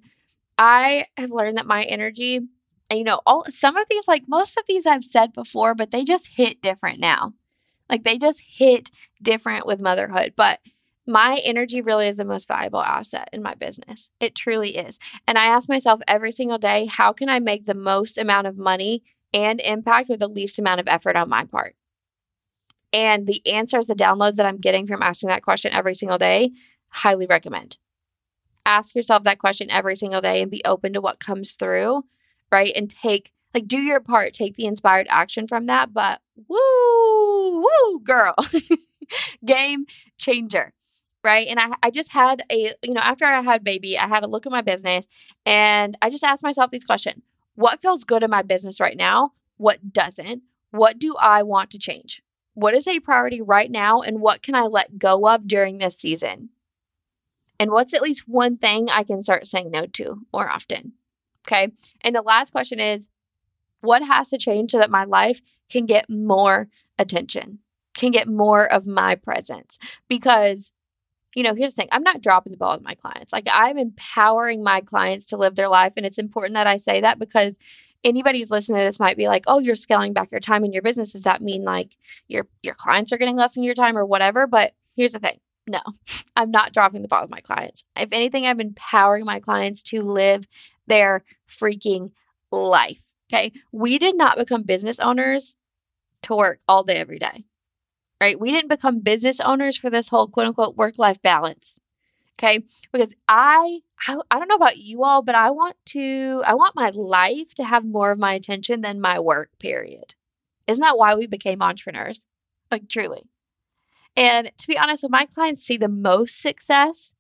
I 0.58 1.06
have 1.18 1.32
learned 1.32 1.58
that 1.58 1.66
my 1.66 1.84
energy, 1.84 2.38
and 2.89 3.00
you 3.00 3.04
know, 3.04 3.22
all 3.25 3.46
some 3.50 3.77
of 3.77 3.88
these, 3.89 4.08
like 4.08 4.24
most 4.27 4.58
of 4.58 4.66
these 4.68 4.86
I've 4.86 5.04
said 5.04 5.34
before, 5.34 5.75
but 5.75 5.92
they 5.92 6.04
just 6.04 6.36
hit 6.36 6.62
different 6.62 7.00
now. 7.00 7.34
Like 7.89 8.04
they 8.04 8.18
just 8.18 8.44
hit 8.48 8.92
different 9.22 9.66
with 9.66 9.82
motherhood. 9.82 10.34
But 10.36 10.60
my 11.07 11.39
energy 11.43 11.81
really 11.81 12.07
is 12.07 12.17
the 12.17 12.25
most 12.25 12.47
valuable 12.47 12.81
asset 12.81 13.29
in 13.31 13.41
my 13.41 13.55
business. 13.55 14.11
It 14.19 14.35
truly 14.35 14.75
is. 14.77 14.99
And 15.25 15.37
I 15.37 15.45
ask 15.45 15.69
myself 15.69 16.01
every 16.07 16.31
single 16.31 16.57
day, 16.57 16.85
how 16.85 17.13
can 17.13 17.29
I 17.29 17.39
make 17.39 17.63
the 17.63 17.73
most 17.73 18.17
amount 18.17 18.47
of 18.47 18.57
money 18.57 19.03
and 19.33 19.61
impact 19.61 20.09
with 20.09 20.19
the 20.19 20.27
least 20.27 20.59
amount 20.59 20.81
of 20.81 20.87
effort 20.87 21.15
on 21.15 21.29
my 21.29 21.45
part? 21.45 21.75
And 22.91 23.25
the 23.25 23.45
answers, 23.47 23.87
the 23.87 23.95
downloads 23.95 24.35
that 24.35 24.45
I'm 24.45 24.57
getting 24.57 24.85
from 24.85 25.01
asking 25.01 25.29
that 25.29 25.43
question 25.43 25.71
every 25.71 25.95
single 25.95 26.17
day, 26.17 26.51
highly 26.89 27.25
recommend. 27.25 27.77
Ask 28.65 28.93
yourself 28.93 29.24
that 29.24 29.39
question 29.39 29.70
every 29.70 29.96
single 29.96 30.22
day 30.22 30.41
and 30.41 30.51
be 30.51 30.61
open 30.65 30.93
to 30.93 31.01
what 31.01 31.20
comes 31.20 31.53
through, 31.53 32.03
right? 32.51 32.74
And 32.75 32.89
take, 32.89 33.31
like, 33.53 33.67
do 33.67 33.79
your 33.79 34.01
part, 34.01 34.33
take 34.33 34.55
the 34.55 34.65
inspired 34.65 35.07
action 35.09 35.48
from 35.48 35.67
that. 35.67 35.93
But 35.93 36.22
woo, 36.50 37.61
woo, 37.61 38.00
girl, 38.03 38.35
game 39.46 39.85
changer 40.17 40.74
right? 41.24 41.48
And 41.48 41.60
I, 41.60 41.70
I 41.84 41.92
just 41.92 42.14
had 42.14 42.44
a, 42.51 42.74
you 42.82 42.94
know, 42.94 43.01
after 43.01 43.25
I 43.25 43.42
had 43.42 43.64
baby, 43.64 43.98
I 43.98 44.08
had 44.08 44.24
a 44.24 44.27
look 44.27 44.46
at 44.46 44.51
my 44.51 44.62
business 44.62 45.08
and 45.46 45.98
I 46.01 46.10
just 46.10 46.24
asked 46.24 46.44
myself 46.44 46.72
these 46.72 46.86
questions. 46.86 47.24
What 47.56 47.80
feels 47.80 48.03
good 48.03 48.24
in 48.24 48.30
my 48.30 48.44
business 48.44 48.80
right 48.80 48.98
now? 48.98 49.32
What 49.58 49.92
doesn't? 49.92 50.44
What 50.72 51.00
do 51.00 51.16
I 51.20 51.44
want 51.44 51.72
to 51.72 51.80
change? 51.80 52.22
What 52.53 52.74
is 52.74 52.88
a 52.88 53.00
priority 53.00 53.42
right 53.42 53.70
now 53.70 54.01
and 54.01 54.22
what 54.22 54.42
can 54.42 54.56
I 54.56 54.64
let 54.64 55.00
go 55.00 55.27
of 55.27 55.48
during 55.48 55.77
this 55.77 55.98
season? 55.98 56.50
And 57.60 57.72
what's 57.72 57.94
at 57.94 58.01
least 58.01 58.27
one 58.27 58.58
thing 58.58 58.90
I 58.90 59.03
can 59.03 59.22
start 59.22 59.48
saying 59.48 59.72
no 59.72 59.88
to 59.88 60.22
more 60.32 60.50
often? 60.50 60.94
Okay. 61.48 61.72
And 62.01 62.16
the 62.16 62.22
last 62.22 62.51
question 62.51 62.80
is 62.80 63.10
what 63.82 64.03
has 64.03 64.30
to 64.30 64.38
change 64.38 64.72
so 64.72 64.80
that 64.80 64.92
my 64.92 65.03
life 65.03 65.42
can 65.70 65.86
get 65.86 66.10
more 66.10 66.68
attention, 67.00 67.60
can 67.96 68.12
get 68.12 68.27
more 68.27 68.72
of 68.72 68.88
my 68.88 69.16
presence? 69.16 69.77
Because, 70.08 70.72
you 71.37 71.43
know, 71.43 71.53
here's 71.53 71.75
the 71.75 71.83
thing 71.83 71.89
I'm 71.91 72.01
not 72.01 72.23
dropping 72.23 72.50
the 72.50 72.57
ball 72.57 72.73
with 72.73 72.83
my 72.83 72.95
clients. 72.95 73.31
Like, 73.31 73.47
I'm 73.53 73.77
empowering 73.77 74.63
my 74.63 74.81
clients 74.81 75.27
to 75.27 75.37
live 75.37 75.53
their 75.53 75.69
life. 75.69 75.93
And 75.95 76.03
it's 76.03 76.17
important 76.17 76.55
that 76.55 76.65
I 76.65 76.77
say 76.77 77.01
that 77.01 77.19
because 77.19 77.59
anybody 78.03 78.39
who's 78.39 78.50
listening 78.50 78.79
to 78.79 78.85
this 78.85 79.00
might 79.00 79.17
be 79.17 79.27
like, 79.27 79.43
"Oh, 79.45 79.59
you're 79.59 79.75
scaling 79.75 80.13
back 80.13 80.31
your 80.31 80.39
time 80.39 80.65
in 80.65 80.73
your 80.73 80.81
business. 80.81 81.11
Does 81.11 81.21
that 81.23 81.43
mean 81.43 81.63
like 81.63 81.95
your 82.27 82.47
your 82.63 82.73
clients 82.73 83.13
are 83.13 83.19
getting 83.19 83.35
less 83.35 83.55
in 83.55 83.61
your 83.61 83.75
time 83.75 83.95
or 83.95 84.03
whatever?" 84.03 84.47
But 84.47 84.73
here's 84.95 85.11
the 85.11 85.19
thing. 85.19 85.39
No, 85.67 85.81
I'm 86.35 86.50
not 86.50 86.73
dropping 86.73 87.03
the 87.03 87.07
ball 87.07 87.21
with 87.21 87.29
my 87.29 87.41
clients. 87.41 87.83
If 87.95 88.11
anything, 88.13 88.47
I'm 88.47 88.59
empowering 88.59 89.23
my 89.23 89.39
clients 89.39 89.83
to 89.83 90.01
live 90.01 90.47
their 90.87 91.23
freaking 91.47 92.13
life. 92.51 93.13
Okay. 93.31 93.51
We 93.71 94.00
did 94.00 94.17
not 94.17 94.37
become 94.37 94.63
business 94.63 95.00
owners 95.00 95.53
to 96.23 96.35
work 96.35 96.61
all 96.67 96.81
day, 96.81 96.95
every 96.95 97.19
day, 97.19 97.43
right? 98.20 98.40
We 98.40 98.51
didn't 98.51 98.70
become 98.70 99.00
business 99.00 99.40
owners 99.40 99.77
for 99.77 99.90
this 99.90 100.10
whole 100.10 100.27
quote 100.27 100.48
unquote 100.48 100.75
work 100.75 100.98
life 100.98 101.22
balance. 101.22 101.80
Okay. 102.40 102.64
Because 102.92 103.16
I, 103.27 103.80
I, 104.08 104.20
I 104.30 104.38
don't 104.38 104.48
know 104.48 104.56
about 104.56 104.77
you 104.77 105.03
all, 105.03 105.24
but 105.24 105.36
I 105.36 105.50
want 105.50 105.75
to, 105.88 106.44
I 106.46 106.53
want 106.53 106.75
my 106.75 106.92
life 106.94 107.56
to 107.56 107.64
have 107.64 107.84
more 107.84 108.12
of 108.12 108.20
my 108.20 108.34
attention 108.34 108.82
than 108.82 109.01
my 109.01 109.20
work, 109.20 109.50
period. 109.60 110.14
Isn't 110.68 110.82
that 110.82 110.98
why 110.98 111.16
we 111.16 111.25
became 111.25 111.62
entrepreneurs? 111.62 112.25
Like, 112.70 112.88
truly. 112.90 113.24
And 114.16 114.51
to 114.58 114.68
be 114.68 114.77
honest, 114.77 115.03
when 115.03 115.12
my 115.12 115.25
clients 115.25 115.64
see 115.64 115.77
the 115.77 115.88
most 115.88 116.40
success, 116.40 117.14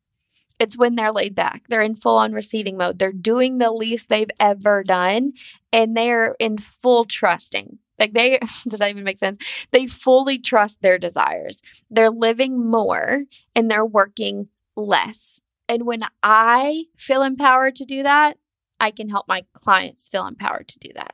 it's 0.59 0.77
when 0.77 0.95
they're 0.95 1.11
laid 1.11 1.35
back. 1.35 1.63
They're 1.67 1.81
in 1.81 1.95
full 1.95 2.17
on 2.17 2.33
receiving 2.33 2.77
mode. 2.77 2.99
They're 2.99 3.11
doing 3.11 3.57
the 3.57 3.71
least 3.71 4.09
they've 4.09 4.29
ever 4.39 4.83
done 4.83 5.33
and 5.71 5.95
they're 5.95 6.35
in 6.39 6.57
full 6.57 7.05
trusting. 7.05 7.79
Like 7.99 8.13
they, 8.13 8.39
does 8.67 8.79
that 8.79 8.89
even 8.89 9.03
make 9.03 9.17
sense? 9.17 9.67
They 9.71 9.87
fully 9.87 10.39
trust 10.39 10.81
their 10.81 10.97
desires. 10.97 11.61
They're 11.89 12.11
living 12.11 12.69
more 12.69 13.23
and 13.55 13.69
they're 13.69 13.85
working 13.85 14.49
less. 14.75 15.41
And 15.69 15.85
when 15.85 16.03
I 16.23 16.85
feel 16.95 17.23
empowered 17.23 17.75
to 17.77 17.85
do 17.85 18.03
that, 18.03 18.37
I 18.79 18.91
can 18.91 19.09
help 19.09 19.27
my 19.27 19.43
clients 19.53 20.07
feel 20.07 20.27
empowered 20.27 20.67
to 20.69 20.79
do 20.79 20.89
that. 20.95 21.13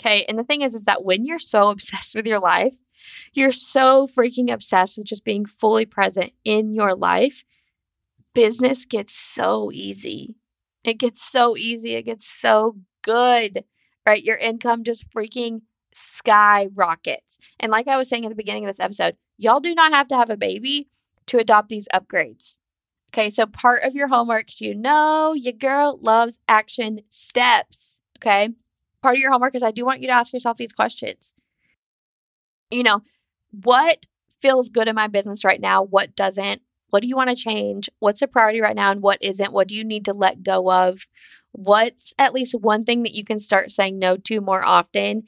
Okay. 0.00 0.24
And 0.28 0.38
the 0.38 0.44
thing 0.44 0.62
is, 0.62 0.74
is 0.74 0.84
that 0.84 1.04
when 1.04 1.24
you're 1.24 1.38
so 1.38 1.62
obsessed 1.70 2.14
with 2.14 2.26
your 2.26 2.40
life, 2.40 2.78
you're 3.32 3.52
so 3.52 4.06
freaking 4.06 4.52
obsessed 4.52 4.96
with 4.96 5.06
just 5.06 5.24
being 5.24 5.44
fully 5.44 5.86
present 5.86 6.32
in 6.44 6.72
your 6.72 6.94
life, 6.94 7.44
business 8.34 8.84
gets 8.84 9.14
so 9.14 9.70
easy. 9.72 10.36
It 10.84 10.98
gets 10.98 11.22
so 11.22 11.56
easy. 11.56 11.94
It 11.94 12.02
gets 12.02 12.28
so 12.28 12.76
good, 13.02 13.64
right? 14.06 14.22
Your 14.22 14.36
income 14.36 14.84
just 14.84 15.10
freaking 15.10 15.62
skyrockets. 15.92 17.38
And 17.60 17.70
like 17.70 17.88
I 17.88 17.96
was 17.96 18.08
saying 18.08 18.24
at 18.24 18.28
the 18.28 18.34
beginning 18.34 18.64
of 18.64 18.68
this 18.68 18.80
episode, 18.80 19.16
y'all 19.38 19.60
do 19.60 19.74
not 19.74 19.92
have 19.92 20.08
to 20.08 20.16
have 20.16 20.30
a 20.30 20.36
baby 20.36 20.88
to 21.26 21.38
adopt 21.38 21.68
these 21.68 21.88
upgrades. 21.94 22.56
Okay, 23.12 23.28
so 23.28 23.46
part 23.46 23.82
of 23.82 23.94
your 23.94 24.08
homework, 24.08 24.60
you 24.60 24.74
know 24.74 25.34
your 25.34 25.52
girl 25.52 25.98
loves 26.02 26.38
action 26.48 27.00
steps. 27.10 28.00
Okay, 28.18 28.50
part 29.02 29.16
of 29.16 29.20
your 29.20 29.30
homework 29.32 29.54
is 29.54 29.62
I 29.62 29.70
do 29.70 29.84
want 29.84 30.00
you 30.00 30.06
to 30.06 30.14
ask 30.14 30.32
yourself 30.32 30.56
these 30.56 30.72
questions. 30.72 31.34
You 32.70 32.82
know, 32.82 33.02
what 33.50 34.06
feels 34.40 34.70
good 34.70 34.88
in 34.88 34.94
my 34.94 35.08
business 35.08 35.44
right 35.44 35.60
now? 35.60 35.82
What 35.82 36.16
doesn't? 36.16 36.62
What 36.88 37.00
do 37.00 37.08
you 37.08 37.16
want 37.16 37.30
to 37.30 37.36
change? 37.36 37.88
What's 38.00 38.22
a 38.22 38.26
priority 38.26 38.60
right 38.60 38.76
now 38.76 38.90
and 38.90 39.00
what 39.02 39.18
isn't? 39.22 39.52
What 39.52 39.68
do 39.68 39.76
you 39.76 39.84
need 39.84 40.04
to 40.06 40.12
let 40.12 40.42
go 40.42 40.70
of? 40.70 41.06
What's 41.52 42.14
at 42.18 42.34
least 42.34 42.54
one 42.58 42.84
thing 42.84 43.02
that 43.02 43.14
you 43.14 43.24
can 43.24 43.38
start 43.38 43.70
saying 43.70 43.98
no 43.98 44.16
to 44.16 44.40
more 44.40 44.64
often? 44.64 45.24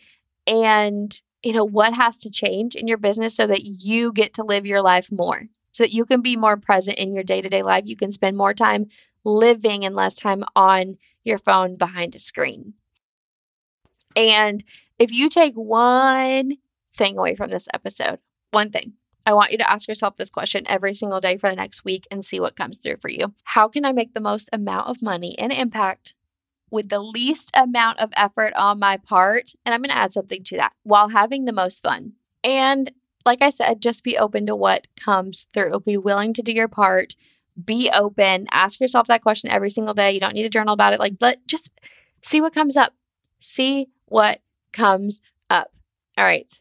And 0.47 1.21
you 1.43 1.53
know 1.53 1.65
what 1.65 1.95
has 1.95 2.19
to 2.19 2.31
change 2.31 2.75
in 2.75 2.89
your 2.89 2.99
business 2.99 3.37
so 3.37 3.47
that 3.47 3.65
you 3.65 4.13
get 4.13 4.33
to 4.35 4.45
live 4.45 4.67
your 4.67 4.83
life 4.83 5.11
more 5.11 5.45
so 5.73 5.83
that 5.83 5.93
you 5.93 6.05
can 6.05 6.21
be 6.23 6.37
more 6.37 6.57
present 6.57 6.99
in 6.99 7.13
your 7.13 7.25
day-to-day 7.25 7.63
life 7.63 7.85
you 7.87 7.97
can 7.97 8.13
spend 8.13 8.37
more 8.37 8.55
time 8.55 8.87
living 9.25 9.85
and 9.85 9.95
less 9.95 10.15
time 10.15 10.45
on 10.55 10.97
your 11.25 11.39
phone 11.39 11.77
behind 11.77 12.15
a 12.15 12.19
screen 12.19 12.75
and 14.17 14.65
if 14.99 15.13
you 15.13 15.29
take 15.29 15.55
one 15.55 16.53
thing 16.93 17.19
away 17.19 17.35
from 17.35 17.51
this 17.51 17.69
episode 17.75 18.19
one 18.53 18.71
thing 18.71 18.95
I 19.27 19.33
want 19.33 19.53
you 19.53 19.59
to 19.59 19.71
ask 19.71 19.89
yourself 19.89 20.17
this 20.17 20.31
question 20.31 20.65
every 20.67 20.93
single 20.93 21.21
day 21.21 21.37
for 21.37 21.49
the 21.49 21.57
next 21.57 21.85
week 21.85 22.07
and 22.11 22.25
see 22.25 22.41
what 22.41 22.57
comes 22.57 22.79
through 22.79 22.99
for 23.01 23.09
you. 23.09 23.33
How 23.45 23.69
can 23.69 23.85
I 23.85 23.93
make 23.93 24.13
the 24.13 24.21
most 24.21 24.51
amount 24.53 24.89
of 24.89 25.01
money 25.01 25.35
and 25.39 25.51
impact 25.51 26.15
with 26.71 26.89
the 26.89 27.01
least 27.01 27.51
amount 27.55 28.01
of 28.01 28.11
effort 28.17 28.53
on 28.55 28.79
my 28.79 28.97
part. 28.97 29.53
And 29.65 29.75
I'm 29.75 29.81
going 29.81 29.91
to 29.91 29.97
add 29.97 30.13
something 30.13 30.43
to 30.45 30.57
that 30.57 30.73
while 30.83 31.09
having 31.09 31.45
the 31.45 31.53
most 31.53 31.83
fun. 31.83 32.15
And 32.43 32.91
like 33.25 33.43
I 33.43 33.51
said, 33.51 33.81
just 33.81 34.05
be 34.05 34.19
open 34.19 34.47
to 34.47 34.57
what 34.57 34.87
comes 34.97 35.47
through. 35.53 35.81
Be 35.81 35.97
willing 35.97 36.35
to 36.35 36.43
do 36.43 36.53
your 36.53 36.69
part. 36.69 37.15
Be 37.63 37.91
open. 37.91 38.47
Ask 38.51 38.81
yourself 38.81 39.07
that 39.07 39.23
question 39.23 39.51
every 39.51 39.71
single 39.71 39.95
day. 39.95 40.13
You 40.13 40.21
don't 40.21 40.35
need 40.35 40.43
to 40.43 40.49
journal 40.49 40.75
about 40.75 40.93
it. 40.93 41.01
Like, 41.01 41.15
let 41.21 41.47
just 41.47 41.71
see 42.23 42.41
what 42.41 42.55
comes 42.55 42.77
up. 42.77 42.93
See 43.39 43.89
what 44.07 44.41
comes 44.73 45.21
up. 45.49 45.71
All 46.19 46.25
right. 46.25 46.53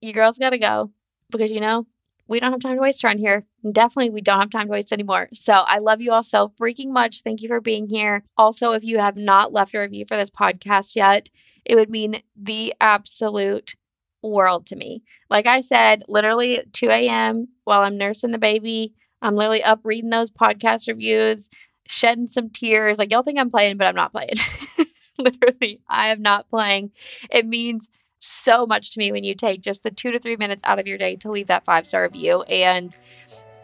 You 0.00 0.12
girls 0.12 0.38
got 0.38 0.50
to 0.50 0.58
go 0.58 0.90
because 1.30 1.52
you 1.52 1.60
know 1.60 1.86
we 2.30 2.38
don't 2.38 2.52
have 2.52 2.60
time 2.60 2.76
to 2.76 2.80
waste 2.80 3.02
around 3.04 3.18
here. 3.18 3.44
Definitely, 3.70 4.10
we 4.10 4.20
don't 4.20 4.38
have 4.38 4.50
time 4.50 4.68
to 4.68 4.72
waste 4.72 4.92
anymore. 4.92 5.28
So 5.32 5.52
I 5.52 5.78
love 5.78 6.00
you 6.00 6.12
all 6.12 6.22
so 6.22 6.52
freaking 6.60 6.90
much. 6.90 7.22
Thank 7.22 7.42
you 7.42 7.48
for 7.48 7.60
being 7.60 7.88
here. 7.88 8.22
Also, 8.38 8.70
if 8.70 8.84
you 8.84 8.98
have 8.98 9.16
not 9.16 9.52
left 9.52 9.74
a 9.74 9.80
review 9.80 10.04
for 10.04 10.16
this 10.16 10.30
podcast 10.30 10.94
yet, 10.94 11.28
it 11.64 11.74
would 11.74 11.90
mean 11.90 12.22
the 12.40 12.72
absolute 12.80 13.74
world 14.22 14.64
to 14.66 14.76
me. 14.76 15.02
Like 15.28 15.46
I 15.46 15.60
said, 15.60 16.04
literally 16.06 16.62
2 16.72 16.88
a.m. 16.88 17.48
while 17.64 17.82
I'm 17.82 17.98
nursing 17.98 18.30
the 18.30 18.38
baby, 18.38 18.94
I'm 19.20 19.34
literally 19.34 19.64
up 19.64 19.80
reading 19.82 20.10
those 20.10 20.30
podcast 20.30 20.86
reviews, 20.86 21.50
shedding 21.88 22.28
some 22.28 22.48
tears. 22.48 22.98
Like, 22.98 23.10
y'all 23.10 23.22
think 23.22 23.40
I'm 23.40 23.50
playing, 23.50 23.76
but 23.76 23.88
I'm 23.88 23.96
not 23.96 24.12
playing. 24.12 24.34
literally, 25.18 25.80
I 25.88 26.08
am 26.08 26.22
not 26.22 26.48
playing. 26.48 26.92
It 27.30 27.46
means 27.46 27.90
so 28.20 28.66
much 28.66 28.90
to 28.92 28.98
me 28.98 29.12
when 29.12 29.24
you 29.24 29.34
take 29.34 29.62
just 29.62 29.82
the 29.82 29.90
two 29.90 30.12
to 30.12 30.18
three 30.18 30.36
minutes 30.36 30.62
out 30.64 30.78
of 30.78 30.86
your 30.86 30.98
day 30.98 31.16
to 31.16 31.30
leave 31.30 31.46
that 31.48 31.64
five 31.64 31.86
star 31.86 32.02
review. 32.02 32.42
And 32.42 32.94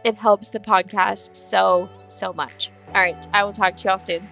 it 0.04 0.16
helps 0.16 0.48
the 0.48 0.60
podcast 0.60 1.36
so, 1.36 1.88
so 2.08 2.32
much. 2.32 2.70
All 2.88 2.94
right. 2.94 3.28
I 3.32 3.44
will 3.44 3.52
talk 3.52 3.76
to 3.78 3.88
y'all 3.88 3.98
soon. 3.98 4.28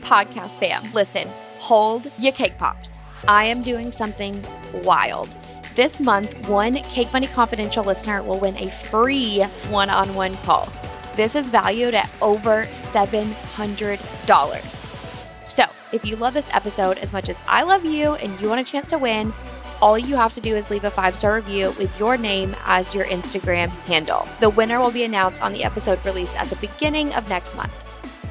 Podcast 0.00 0.58
fam, 0.58 0.90
listen, 0.92 1.28
hold 1.58 2.10
your 2.18 2.32
cake 2.32 2.58
pops. 2.58 2.98
I 3.28 3.44
am 3.44 3.62
doing 3.62 3.92
something 3.92 4.44
wild. 4.82 5.36
This 5.76 6.00
month, 6.00 6.48
one 6.48 6.74
Cake 6.74 7.12
Money 7.12 7.28
Confidential 7.28 7.84
listener 7.84 8.20
will 8.22 8.40
win 8.40 8.56
a 8.58 8.68
free 8.68 9.42
one 9.70 9.88
on 9.88 10.12
one 10.14 10.36
call. 10.38 10.68
This 11.14 11.36
is 11.36 11.48
valued 11.48 11.94
at 11.94 12.10
over 12.20 12.66
$700. 12.72 15.48
So, 15.48 15.64
if 15.92 16.04
you 16.04 16.16
love 16.16 16.34
this 16.34 16.52
episode 16.54 16.98
as 16.98 17.12
much 17.12 17.28
as 17.28 17.40
I 17.46 17.62
love 17.62 17.84
you 17.84 18.14
and 18.16 18.40
you 18.40 18.48
want 18.48 18.60
a 18.60 18.70
chance 18.70 18.90
to 18.90 18.98
win, 18.98 19.32
all 19.82 19.98
you 19.98 20.14
have 20.14 20.32
to 20.32 20.40
do 20.40 20.54
is 20.54 20.70
leave 20.70 20.84
a 20.84 20.90
five 20.90 21.16
star 21.16 21.34
review 21.34 21.72
with 21.72 21.98
your 21.98 22.16
name 22.16 22.54
as 22.64 22.94
your 22.94 23.04
Instagram 23.06 23.68
handle. 23.86 24.26
The 24.38 24.48
winner 24.48 24.80
will 24.80 24.92
be 24.92 25.02
announced 25.02 25.42
on 25.42 25.52
the 25.52 25.64
episode 25.64 26.02
release 26.06 26.36
at 26.36 26.46
the 26.46 26.56
beginning 26.56 27.12
of 27.14 27.28
next 27.28 27.56
month. 27.56 27.76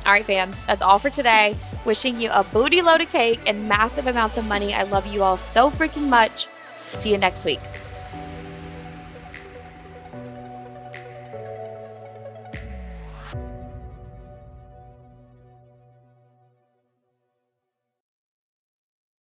All 0.05 0.13
right, 0.13 0.25
fam, 0.25 0.51
that's 0.65 0.81
all 0.81 0.97
for 0.97 1.09
today. 1.09 1.55
Wishing 1.85 2.19
you 2.19 2.31
a 2.31 2.43
booty 2.45 2.81
load 2.81 3.01
of 3.01 3.09
cake 3.11 3.41
and 3.45 3.67
massive 3.67 4.07
amounts 4.07 4.37
of 4.37 4.47
money. 4.47 4.73
I 4.73 4.83
love 4.83 5.05
you 5.05 5.21
all 5.21 5.37
so 5.37 5.69
freaking 5.69 6.07
much. 6.07 6.47
See 6.85 7.11
you 7.11 7.17
next 7.17 7.45
week. 7.45 7.59